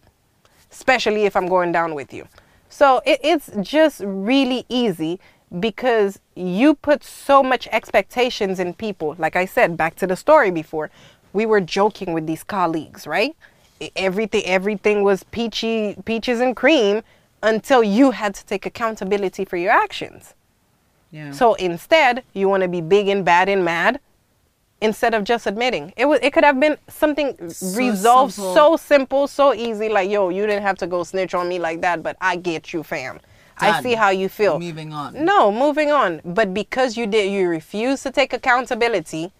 [0.72, 2.28] Especially if I'm going down with you.
[2.70, 5.20] So it, it's just really easy
[5.60, 9.16] because you put so much expectations in people.
[9.18, 10.90] Like I said, back to the story before,
[11.34, 13.36] we were joking with these colleagues, right?
[13.96, 17.02] Everything everything was peachy peaches and cream
[17.42, 20.36] until you had to take accountability for your actions.
[21.12, 21.32] Yeah.
[21.32, 24.00] So instead, you want to be big and bad and mad
[24.82, 25.94] instead of just admitting.
[25.98, 27.36] It was it could have been something
[27.76, 28.54] resolved simple.
[28.54, 31.82] so simple, so easy like, "Yo, you didn't have to go snitch on me like
[31.82, 33.20] that, but I get you, fam.
[33.62, 35.24] I see how you feel." Moving on.
[35.26, 36.22] No, moving on.
[36.24, 39.32] But because you did you refused to take accountability,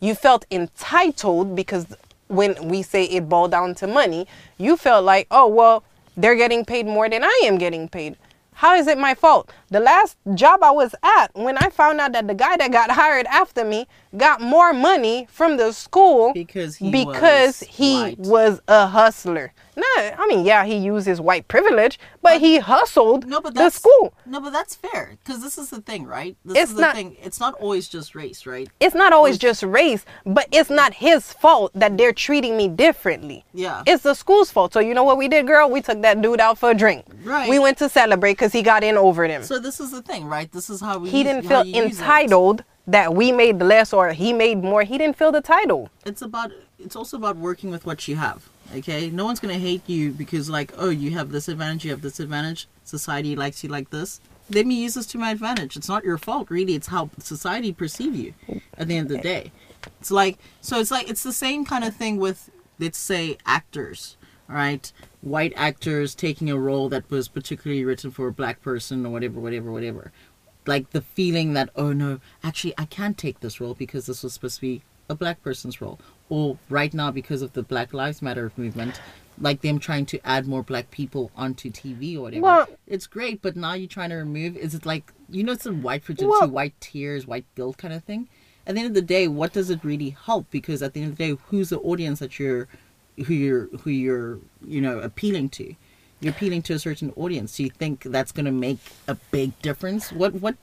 [0.00, 1.86] you felt entitled because
[2.28, 4.26] when we say it boiled down to money,
[4.58, 5.84] you felt like, oh well,
[6.16, 8.16] they're getting paid more than I am getting paid.
[8.54, 9.50] How is it my fault?
[9.70, 12.90] The last job I was at, when I found out that the guy that got
[12.90, 13.86] hired after me
[14.16, 18.18] got more money from the school Because he because was he white.
[18.18, 19.52] was a hustler.
[19.74, 19.84] Nah,
[20.18, 23.76] I mean, yeah, he used his white privilege, but he hustled No, but the that's
[23.76, 24.12] school.
[24.26, 26.36] No, but that's fair because this is the thing, right?
[26.44, 27.16] This It's is the not- thing.
[27.22, 28.68] It's not always just race, right?
[28.80, 32.68] it's not always Which- just race, but it's not his fault that they're treating me
[32.68, 33.44] differently.
[33.54, 33.82] Yeah.
[33.86, 34.72] It's the school's fault.
[34.74, 35.70] So you know what we did, girl?
[35.70, 37.06] We took that dude out for a drink.
[37.24, 37.48] Right.
[37.48, 39.42] We went to celebrate because he got in over them.
[39.42, 40.52] So this is the thing, right?
[40.52, 41.08] This is how we.
[41.08, 42.02] he use- didn't feel you use it.
[42.02, 44.82] entitled that we made less or he made more.
[44.82, 45.88] He didn't feel the title.
[46.04, 46.50] It's about.
[46.78, 48.48] It's also about working with what you have.
[48.74, 52.02] Okay, no one's gonna hate you because like, oh, you have this advantage, you have
[52.02, 52.68] this advantage.
[52.84, 54.20] Society likes you like this.
[54.50, 55.76] Let me use this to my advantage.
[55.76, 56.74] It's not your fault, really.
[56.74, 58.34] It's how society perceive you.
[58.76, 59.52] At the end of the day,
[60.00, 60.80] it's like so.
[60.80, 64.16] It's like it's the same kind of thing with let's say actors.
[64.48, 69.10] right white actors taking a role that was particularly written for a black person or
[69.10, 70.12] whatever, whatever, whatever.
[70.66, 74.32] Like the feeling that oh no, actually I can't take this role because this was
[74.34, 74.82] supposed to be
[75.12, 75.98] a black person's role.
[76.28, 79.00] Or right now because of the Black Lives Matter movement,
[79.38, 82.42] like them trying to add more black people onto TV or whatever.
[82.42, 84.56] Well- it's great, but now you're trying to remove.
[84.56, 87.94] Is it like you know, it's a white fragility, Well- white tears, white guilt kind
[87.94, 88.28] of thing.
[88.66, 90.46] At the end of the day, what does it really help?
[90.50, 92.68] Because at the end of the day, who's the audience that you're,
[93.26, 95.74] who you're, who you're, you know, appealing to?
[96.20, 97.56] You're appealing to a certain audience.
[97.56, 100.12] Do you think that's going to make a big difference?
[100.12, 100.54] What what?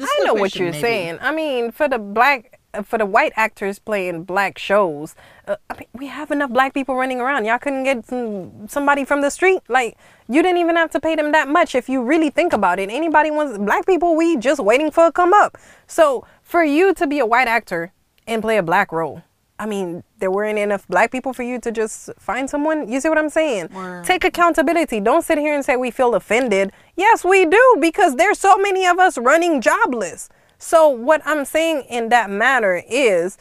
[0.00, 0.80] I know what you're maybe.
[0.80, 1.18] saying.
[1.20, 5.14] I mean, for the black, for the white actors playing black shows,
[5.46, 7.44] uh, I mean, we have enough black people running around.
[7.44, 9.60] Y'all couldn't get some, somebody from the street.
[9.68, 9.96] Like,
[10.28, 12.90] you didn't even have to pay them that much if you really think about it.
[12.90, 14.16] Anybody wants black people?
[14.16, 15.56] We just waiting for a come up.
[15.86, 17.92] So for you to be a white actor
[18.26, 19.22] and play a black role.
[19.58, 22.92] I mean, there weren't enough black people for you to just find someone.
[22.92, 23.70] You see what I'm saying?
[24.04, 25.00] Take accountability.
[25.00, 26.72] Don't sit here and say we feel offended.
[26.94, 30.28] Yes, we do because there's so many of us running jobless.
[30.58, 33.38] So what I'm saying in that matter is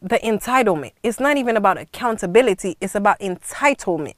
[0.00, 0.92] the entitlement.
[1.02, 4.14] It's not even about accountability, it's about entitlement.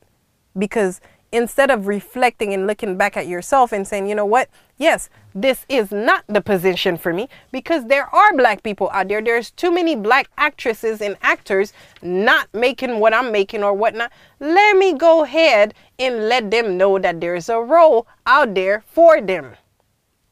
[0.57, 4.49] Because instead of reflecting and looking back at yourself and saying, you know what?
[4.76, 9.20] Yes, this is not the position for me because there are black people out there.
[9.20, 11.72] There's too many black actresses and actors
[12.03, 14.11] not making what I'm making or whatnot.
[14.41, 19.20] Let me go ahead and let them know that there's a role out there for
[19.20, 19.57] them.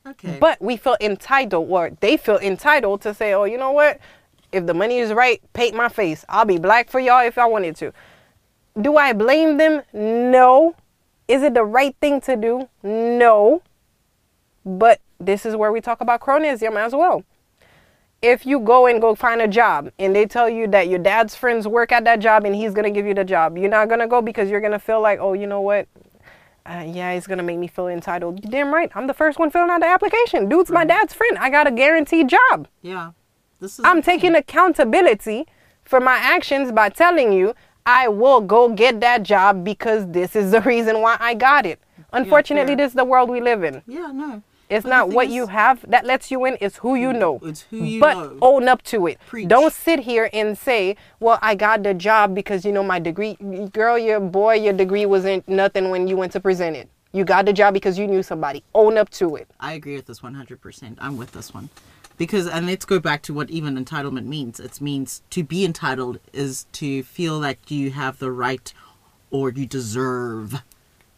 [0.07, 0.39] Okay.
[0.41, 3.99] But we feel entitled, or they feel entitled to say, oh, you know what?
[4.53, 6.25] If the money is right, paint my face.
[6.29, 7.93] I'll be black for y'all if I wanted to.
[8.81, 9.83] Do I blame them?
[9.93, 10.77] No.
[11.27, 12.69] Is it the right thing to do?
[12.83, 13.63] No.
[14.65, 17.25] But this is where we talk about cronyism as well.
[18.23, 21.35] If you go and go find a job and they tell you that your dad's
[21.35, 23.89] friends work at that job and he's going to give you the job, you're not
[23.89, 25.89] going to go because you're going to feel like, oh, you know what?
[26.69, 28.45] Uh, yeah, it's gonna make me feel entitled.
[28.45, 28.91] You damn right.
[28.95, 30.49] I'm the first one filling out the application.
[30.49, 31.39] Dude's my dad's friend.
[31.39, 32.69] I got a guaranteed job.
[32.83, 33.13] yeah.
[33.61, 33.85] This is.
[33.85, 34.19] I'm the thing.
[34.21, 35.47] taking accountability
[35.85, 37.55] for my actions by telling you
[37.87, 41.79] I will go get that job because this is the reason why I got it.
[42.13, 42.77] Unfortunately, fair.
[42.77, 43.83] this is the world we live in.
[43.87, 44.43] Yeah, no.
[44.69, 46.59] It's But not what you have that lets you in.
[46.61, 47.41] It's who you mm, know.
[47.43, 48.39] It's who you but know.
[48.43, 49.19] own up to it.
[49.27, 49.47] Preach.
[49.49, 53.35] Don't sit here and say, "Well, I got the job because you know my degree."
[53.73, 56.89] Girl, your boy, your degree wasn't nothing when you went to present it.
[57.13, 58.63] You got the job because you knew somebody.
[58.75, 59.49] Own up to it.
[59.59, 60.97] I agree with this 100%.
[61.01, 61.71] I'm with this one.
[62.19, 64.61] Because, and let's go back to what even entitlement means.
[64.61, 68.73] It means to be entitled is to feel that you have the right
[69.31, 70.63] or you deserve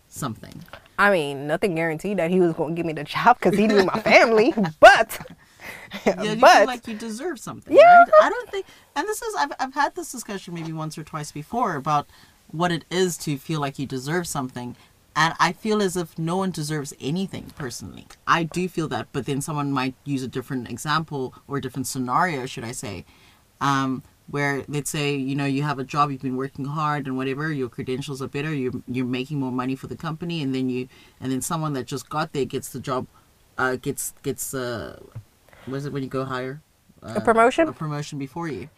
[0.09, 0.63] something.
[0.99, 3.67] I mean, nothing guaranteed that he was going to give me the job because he
[3.67, 4.53] knew my family.
[4.81, 5.19] But,
[6.05, 7.75] Yeah, you but feel like you deserve something.
[7.75, 7.99] Yeah.
[8.01, 8.09] Right?
[8.23, 11.33] I don't think, and this is, I've, I've had this discussion maybe once or twice
[11.33, 12.07] before about
[12.49, 14.77] what it is to feel like you deserve something.
[15.15, 18.07] And I feel as if no one deserves anything personally.
[18.27, 21.87] I do feel that, but then someone might use a different example or a different
[21.87, 23.05] scenario, should I say,
[23.61, 27.17] um, where let's say you know you have a job, you've been working hard and
[27.17, 30.69] whatever, your credentials are better, you're you're making more money for the company, and then
[30.69, 30.89] you
[31.21, 33.07] and then someone that just got there gets the job,
[33.57, 34.99] uh, gets gets uh,
[35.67, 36.61] what is it when you go higher?
[37.03, 37.69] Uh, promotion?
[37.69, 38.69] A promotion before you,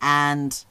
[0.00, 0.64] and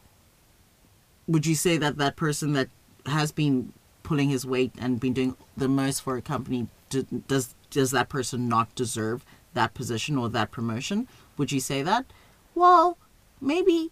[1.28, 2.70] would you say that that person that
[3.06, 7.56] has been pulling his weight and been doing the most for a company do, does
[7.72, 11.08] does that person not deserve that position or that promotion
[11.38, 12.06] would you say that
[12.54, 12.98] well
[13.42, 13.92] maybe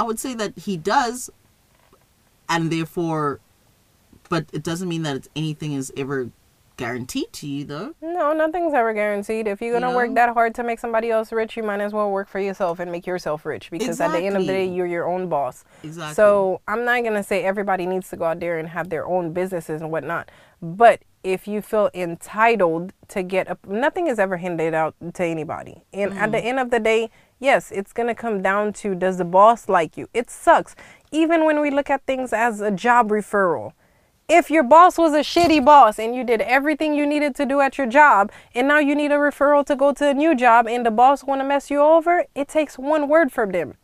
[0.00, 1.30] i would say that he does
[2.48, 3.38] and therefore
[4.28, 6.30] but it doesn't mean that it's, anything is ever
[6.76, 9.46] guaranteed to you though no, nothing's ever guaranteed.
[9.46, 11.80] If you're going to You work that hard to make somebody else rich, you might
[11.80, 14.52] as well work for yourself and make yourself rich because at the end of the
[14.52, 15.64] day, you're your own boss.
[15.82, 19.06] exactly So I'm not gonna say everybody needs to go out there and have their
[19.06, 20.30] own businesses and whatnot.
[20.60, 25.82] But if you feel entitled to get a, nothing is ever handed out to anybody.
[25.94, 26.46] And at the mm-hmm.
[26.46, 27.10] end of the day,
[27.40, 30.08] yes, it's gonna come down to does the boss like you?
[30.14, 30.76] It sucks.
[31.10, 33.72] Even when we look at things as a job referral.
[34.28, 37.60] If your boss was a shitty boss and you did everything you needed to do
[37.60, 40.68] at your job and now you need a referral to go to a new job
[40.68, 43.74] and the boss want to mess you over, it takes one word from them.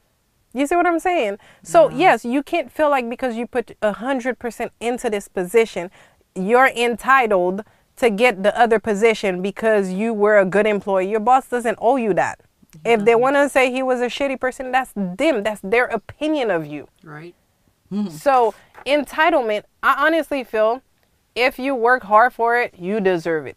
[0.54, 1.38] You see what I'm saying?
[1.64, 5.90] So yes, you can't feel like because you put a hundred percent into this position,
[6.36, 7.64] you're entitled
[7.96, 11.10] to get the other position because you were a good employee.
[11.10, 12.40] Your boss doesn't owe you that.
[12.84, 13.20] If they mm-hmm.
[13.20, 15.42] want to say he was a shitty person, that's them.
[15.42, 16.88] That's their opinion of you.
[17.02, 17.34] right
[17.92, 18.08] mm-hmm.
[18.08, 18.54] So
[18.86, 20.82] entitlement, I honestly feel
[21.34, 23.56] if you work hard for it, you deserve it.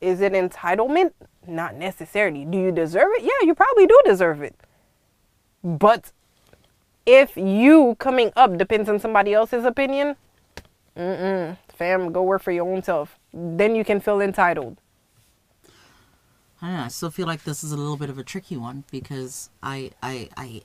[0.00, 1.12] Is it entitlement?
[1.46, 2.44] Not necessarily.
[2.44, 3.22] Do you deserve it?
[3.22, 4.54] Yeah, you probably do deserve it.
[5.62, 6.12] But
[7.06, 10.16] if you coming up depends on somebody else's opinion,
[10.96, 13.18] mm-mm, fam, go work for your own self.
[13.32, 14.78] Then you can feel entitled.
[16.62, 16.82] I don't know.
[16.84, 19.92] I still feel like this is a little bit of a tricky one because I,
[20.02, 20.62] I, I,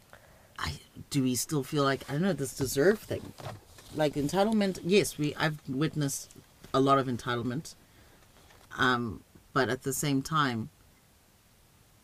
[0.59, 0.73] I
[1.09, 3.33] do we still feel like I don't know this deserve thing,
[3.95, 4.79] like entitlement.
[4.83, 6.31] Yes, we I've witnessed
[6.73, 7.75] a lot of entitlement,
[8.77, 9.21] um,
[9.53, 10.69] but at the same time,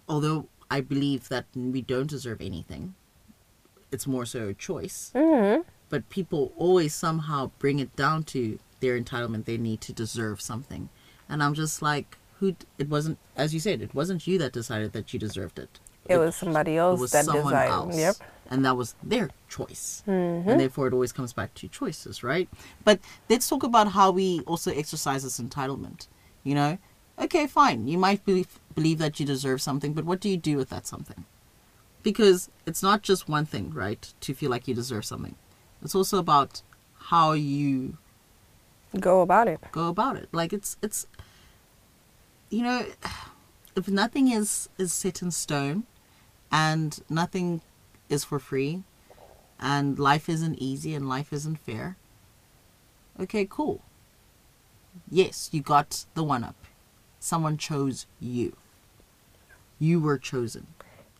[0.08, 2.96] although I believe that we don't deserve anything,
[3.92, 5.12] it's more so a choice.
[5.16, 5.62] Mm-hmm.
[5.90, 9.46] But people always somehow bring it down to their entitlement.
[9.46, 10.90] They need to deserve something,
[11.30, 12.56] and I'm just like, who?
[12.78, 15.80] It wasn't, as you said, it wasn't you that decided that you deserved it.
[16.10, 17.72] It was somebody It else was that decided.
[17.72, 18.16] else, Yep.
[18.50, 20.50] and that was their choice, Mm-hmm.
[20.50, 22.50] and therefore it always comes back to choices, right?
[22.84, 26.08] But let's talk about how we also exercise this entitlement.
[26.44, 26.78] You know,
[27.20, 30.58] okay, fine, you might believe believe that you deserve something, but what do you do
[30.58, 31.24] with that something?
[32.04, 34.12] Because it's not just one thing, right?
[34.22, 35.36] To feel like you deserve something,
[35.84, 36.64] it's also about
[37.12, 37.98] how you
[39.00, 39.60] Go about it.
[39.72, 40.28] go about it.
[40.32, 41.06] Like it's it's
[42.52, 42.86] you know,
[43.76, 45.86] if nothing is is set in stone
[46.52, 47.62] and nothing
[48.10, 48.84] is for free
[49.60, 51.98] and life isn't easy and life isn't fair.
[53.20, 53.82] Okay, cool.
[55.10, 56.56] Yes, you got the one up.
[57.20, 58.58] Someone chose you.
[59.80, 60.68] You were chosen.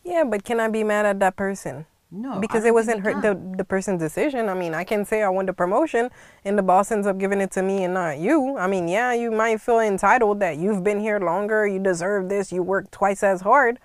[0.04, 1.86] Yeah, but can I be mad at that person?
[2.14, 4.50] No, because it wasn't her the, the person's decision.
[4.50, 6.10] I mean, I can say I want the promotion
[6.44, 8.58] and the boss ends up giving it to me and not you.
[8.58, 12.52] I mean, yeah, you might feel entitled that you've been here longer, you deserve this,
[12.52, 13.78] you work twice as hard.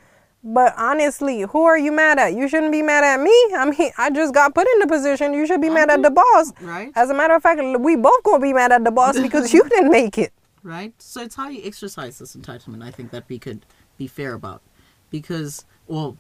[0.43, 2.33] But honestly, who are you mad at?
[2.33, 3.31] You shouldn't be mad at me.
[3.55, 5.33] I mean, I just got put in the position.
[5.33, 6.51] You should be mad at the boss.
[6.61, 6.91] Right.
[6.95, 9.63] As a matter of fact, we both gonna be mad at the boss because you
[9.69, 10.33] didn't make it.
[10.63, 10.93] right?
[10.99, 12.83] So it's how you exercise this entitlement.
[12.83, 13.65] I think that we could
[13.97, 14.61] be fair about,
[15.09, 16.17] because well,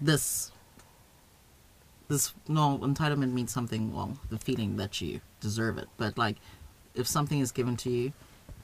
[0.00, 0.52] this
[2.10, 3.94] this no entitlement means something.
[3.94, 6.36] Well, the feeling that you deserve it, but like
[6.94, 8.12] if something is given to you,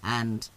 [0.05, 0.49] and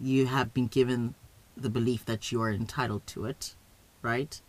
[0.00, 1.14] you have been given
[1.56, 3.54] the belief that you are entitled to it,
[4.02, 4.40] right?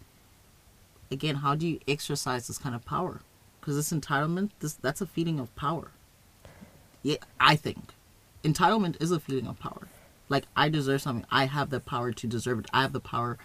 [1.12, 3.22] Again, how do you exercise this kind of power?
[3.60, 5.92] Because this entitlement, this that's a feeling of power.
[7.04, 7.94] Yeah, I think
[8.44, 9.88] entitlement is a feeling of power
[10.32, 11.26] like I deserve something.
[11.30, 12.68] I have the power to deserve it.
[12.74, 13.38] I have the power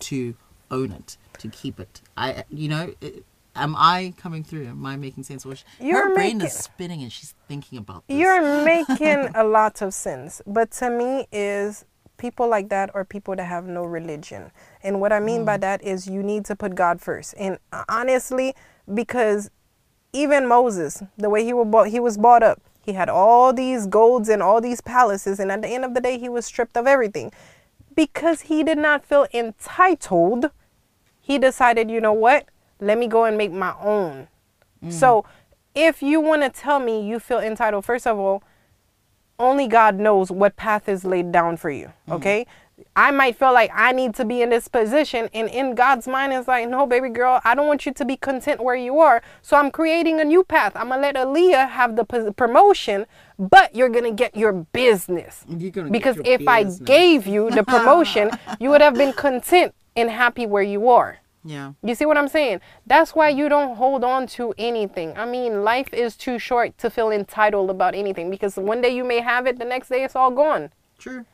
[0.00, 0.34] to
[0.70, 2.00] own it, to keep it.
[2.16, 3.24] I, you know, it,
[3.54, 4.66] am I coming through?
[4.66, 5.44] Am I making sense?
[5.44, 8.16] Or she- her brain making- is spinning and she's thinking about this.
[8.16, 11.84] You're making a lot of sense, but to me is
[12.16, 14.50] people like that are people that have no religion.
[14.82, 15.62] And what I mean by mm.
[15.62, 17.34] that is you need to put God first.
[17.36, 18.54] And uh, honestly,
[18.92, 19.50] because
[20.12, 23.86] even Moses, the way he was brought, he was brought up, he had all these
[23.86, 26.76] golds and all these palaces, and at the end of the day, he was stripped
[26.76, 27.32] of everything
[27.94, 30.50] because he did not feel entitled.
[31.20, 32.46] He decided, you know what?
[32.82, 34.28] Let me go and make my own.
[34.90, 35.26] So, mm.
[35.74, 38.42] if you want to tell me you feel entitled, first of all,
[39.38, 41.92] only God knows what path is laid down for you.
[42.08, 42.14] Mm.
[42.14, 42.46] Okay.
[42.96, 46.32] I might feel like I need to be in this position, and in God's mind,
[46.32, 49.22] is like, no, baby girl, I don't want you to be content where you are.
[49.40, 50.72] So I'm creating a new path.
[50.74, 53.06] I'm gonna let Aaliyah have the pos- promotion,
[53.38, 55.44] but you're gonna get your business.
[55.48, 59.74] You're gonna get because if I gave you the promotion, you would have been content
[59.94, 61.18] and happy where you are.
[61.44, 61.72] Yeah.
[61.82, 62.60] You see what I'm saying?
[62.86, 65.16] That's why you don't hold on to anything.
[65.16, 69.04] I mean, life is too short to feel entitled about anything because one day you
[69.04, 70.70] may have it, the next day it's all gone.
[70.98, 71.24] True.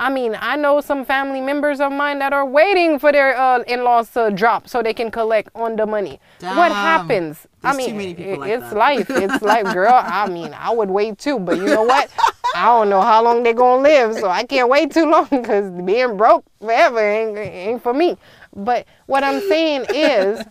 [0.00, 3.64] I mean, I know some family members of mine that are waiting for their uh,
[3.66, 6.20] in-laws to drop so they can collect on the money.
[6.38, 6.70] What Damn.
[6.70, 7.48] happens?
[7.64, 8.76] I There's too mean, it- like it's that.
[8.76, 9.10] life.
[9.10, 9.92] It's life, girl.
[9.92, 12.08] I mean, I would wait too, but you know what?
[12.54, 15.68] I don't know how long they're gonna live, so I can't wait too long because
[15.84, 18.16] being broke forever ain't, ain't for me.
[18.54, 20.44] But what I'm saying is,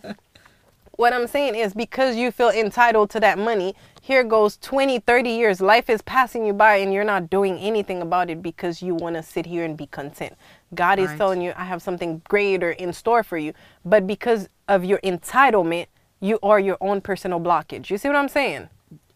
[0.96, 5.30] what I'm saying is because you feel entitled to that money, here goes 20, 30
[5.30, 5.60] years.
[5.60, 9.16] Life is passing you by and you're not doing anything about it because you want
[9.16, 10.34] to sit here and be content.
[10.74, 13.52] God is telling you, I have something greater in store for you.
[13.84, 15.86] But because of your entitlement,
[16.20, 17.90] you are your own personal blockage.
[17.90, 18.68] You see what I'm saying?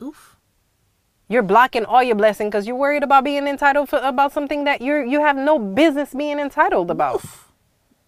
[0.02, 0.36] Oof.
[1.28, 4.82] You're blocking all your blessing because you're worried about being entitled for, about something that
[4.82, 7.24] you're you have no business being entitled about.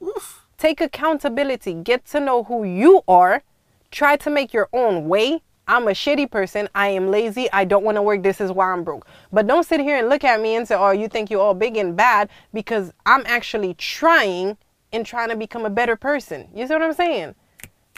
[0.03, 0.34] Oof.
[0.65, 1.75] Take accountability.
[1.75, 3.43] Get to know who you are.
[3.91, 5.43] Try to make your own way.
[5.69, 6.71] I'm a shitty person.
[6.75, 7.53] I am lazy.
[7.53, 8.23] I don't want to work.
[8.23, 9.07] This is why I'm broke.
[9.31, 11.53] But don't sit here and look at me and say, oh, you think you're all
[11.53, 14.57] big and bad because I'm actually trying
[14.91, 16.49] and trying to become a better person.
[16.55, 17.35] You see what I'm saying?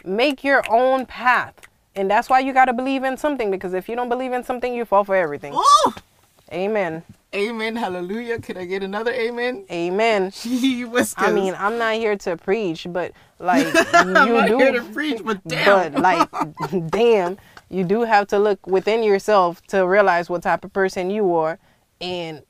[0.05, 1.55] Make your own path.
[1.95, 4.43] And that's why you got to believe in something because if you don't believe in
[4.43, 5.53] something, you fall for everything.
[5.55, 5.95] Oh!
[6.53, 7.05] Amen.
[7.37, 7.77] Amen.
[7.77, 8.41] Hallelujah.
[8.41, 9.67] Can I get another amen?
[9.71, 10.31] Amen.
[10.43, 11.29] Gee whiskers.
[11.29, 15.23] I mean, I'm not here to preach, but like you I'm do here to preach,
[15.23, 15.93] but damn.
[15.93, 16.31] But like,
[16.91, 17.37] damn,
[17.69, 21.59] you do have to look within yourself to realize what type of person you are,
[22.01, 22.43] and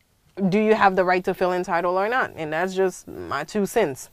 [0.48, 2.32] do you have the right to feel entitled or not?
[2.36, 4.10] And that's just my two cents.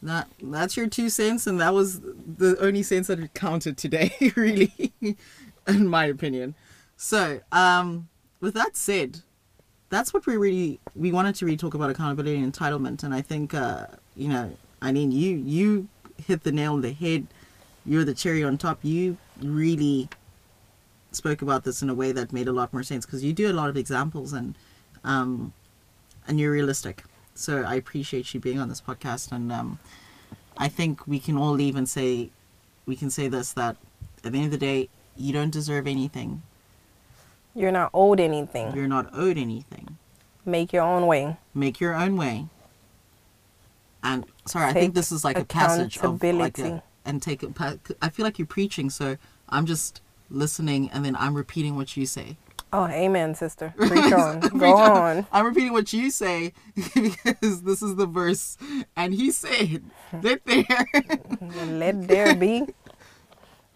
[0.00, 4.92] That that's your two cents, and that was the only sense that counted today, really,
[5.66, 6.54] in my opinion.
[6.96, 8.08] So, um,
[8.40, 9.23] with that said,
[9.94, 13.22] that's what we really we wanted to really talk about accountability and entitlement, and I
[13.22, 13.86] think uh,
[14.16, 15.88] you know, I mean, you you
[16.26, 17.26] hit the nail on the head.
[17.86, 18.78] You're the cherry on top.
[18.82, 20.08] You really
[21.12, 23.50] spoke about this in a way that made a lot more sense because you do
[23.50, 24.54] a lot of examples and
[25.04, 25.52] um,
[26.26, 27.04] and you're realistic.
[27.34, 29.78] So I appreciate you being on this podcast, and um,
[30.56, 32.30] I think we can all leave and say,
[32.86, 33.76] we can say this that
[34.24, 36.42] at the end of the day, you don't deserve anything.
[37.54, 38.74] You're not owed anything.
[38.74, 39.98] You're not owed anything.
[40.44, 41.36] Make your own way.
[41.54, 42.46] Make your own way.
[44.02, 47.50] And sorry, I think this is like a passage of like a, and take it.
[48.02, 49.16] I feel like you're preaching, so
[49.48, 52.36] I'm just listening, and then I'm repeating what you say.
[52.74, 53.72] Oh, amen, sister.
[53.78, 54.40] Preach on.
[54.40, 55.26] Preach Go on.
[55.32, 58.58] I'm repeating what you say because this is the verse,
[58.96, 60.86] and he said that there
[61.68, 62.66] Let there be.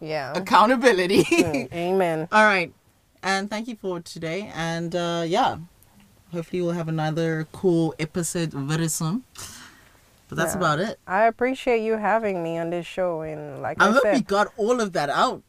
[0.00, 0.32] Yeah.
[0.36, 1.22] accountability.
[1.24, 2.28] Mm, Amen.
[2.32, 2.72] All right,
[3.30, 5.58] and thank you for today, and uh, yeah,
[6.32, 9.24] hopefully we'll have another cool episode very soon.
[10.28, 10.58] But that's Yeah.
[10.62, 10.98] about it.
[11.06, 14.46] I appreciate you having me on this show, and like I I, hope we got
[14.56, 15.42] all of that out.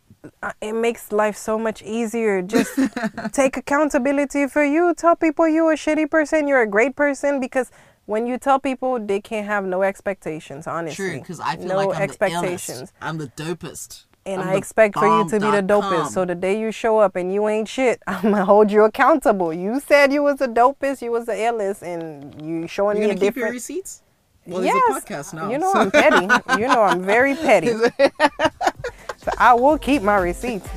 [0.62, 2.42] it makes life so much easier.
[2.42, 2.72] Just
[3.42, 4.94] take accountability for you.
[5.04, 7.72] Tell people you're a shitty person, you're a great person, because
[8.06, 10.66] when you tell people, they can't have no expectations.
[10.68, 12.68] Honestly, True, because I feel no like I'm expectations.
[12.80, 13.08] the illest.
[13.08, 13.92] I'm the dopest.
[14.26, 16.10] And I'm I expect for you to be the dopest.
[16.10, 19.54] So the day you show up and you ain't shit, I'm gonna hold you accountable.
[19.54, 23.12] You said you was the dopest, you was the illest, and you showing You're me
[23.12, 23.54] a keep your different.
[23.54, 24.02] receipts.
[24.46, 25.50] Well, yes, a podcast now.
[25.52, 26.28] you know so- I'm petty.
[26.62, 27.68] You know I'm very petty.
[29.18, 30.68] so I will keep my receipts.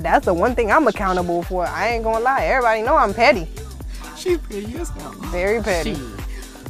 [0.00, 1.66] That's the one thing I'm accountable for.
[1.66, 2.44] I ain't gonna lie.
[2.44, 3.46] Everybody know I'm petty.
[4.16, 5.12] She's pretty as hell.
[5.30, 5.94] Very petty.
[5.94, 6.02] She.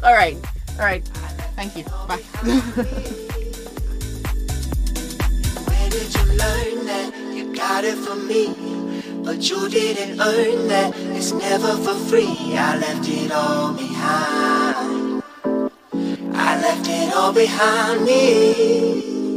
[0.04, 0.36] All right.
[0.72, 1.04] All right.
[1.56, 1.84] Thank you.
[2.06, 3.44] Bye.
[5.90, 7.14] Did you learn that?
[7.34, 8.54] You got it from me.
[9.24, 12.56] But you didn't earn that, it's never for free.
[12.56, 15.22] I left it all behind.
[16.34, 19.27] I left it all behind me.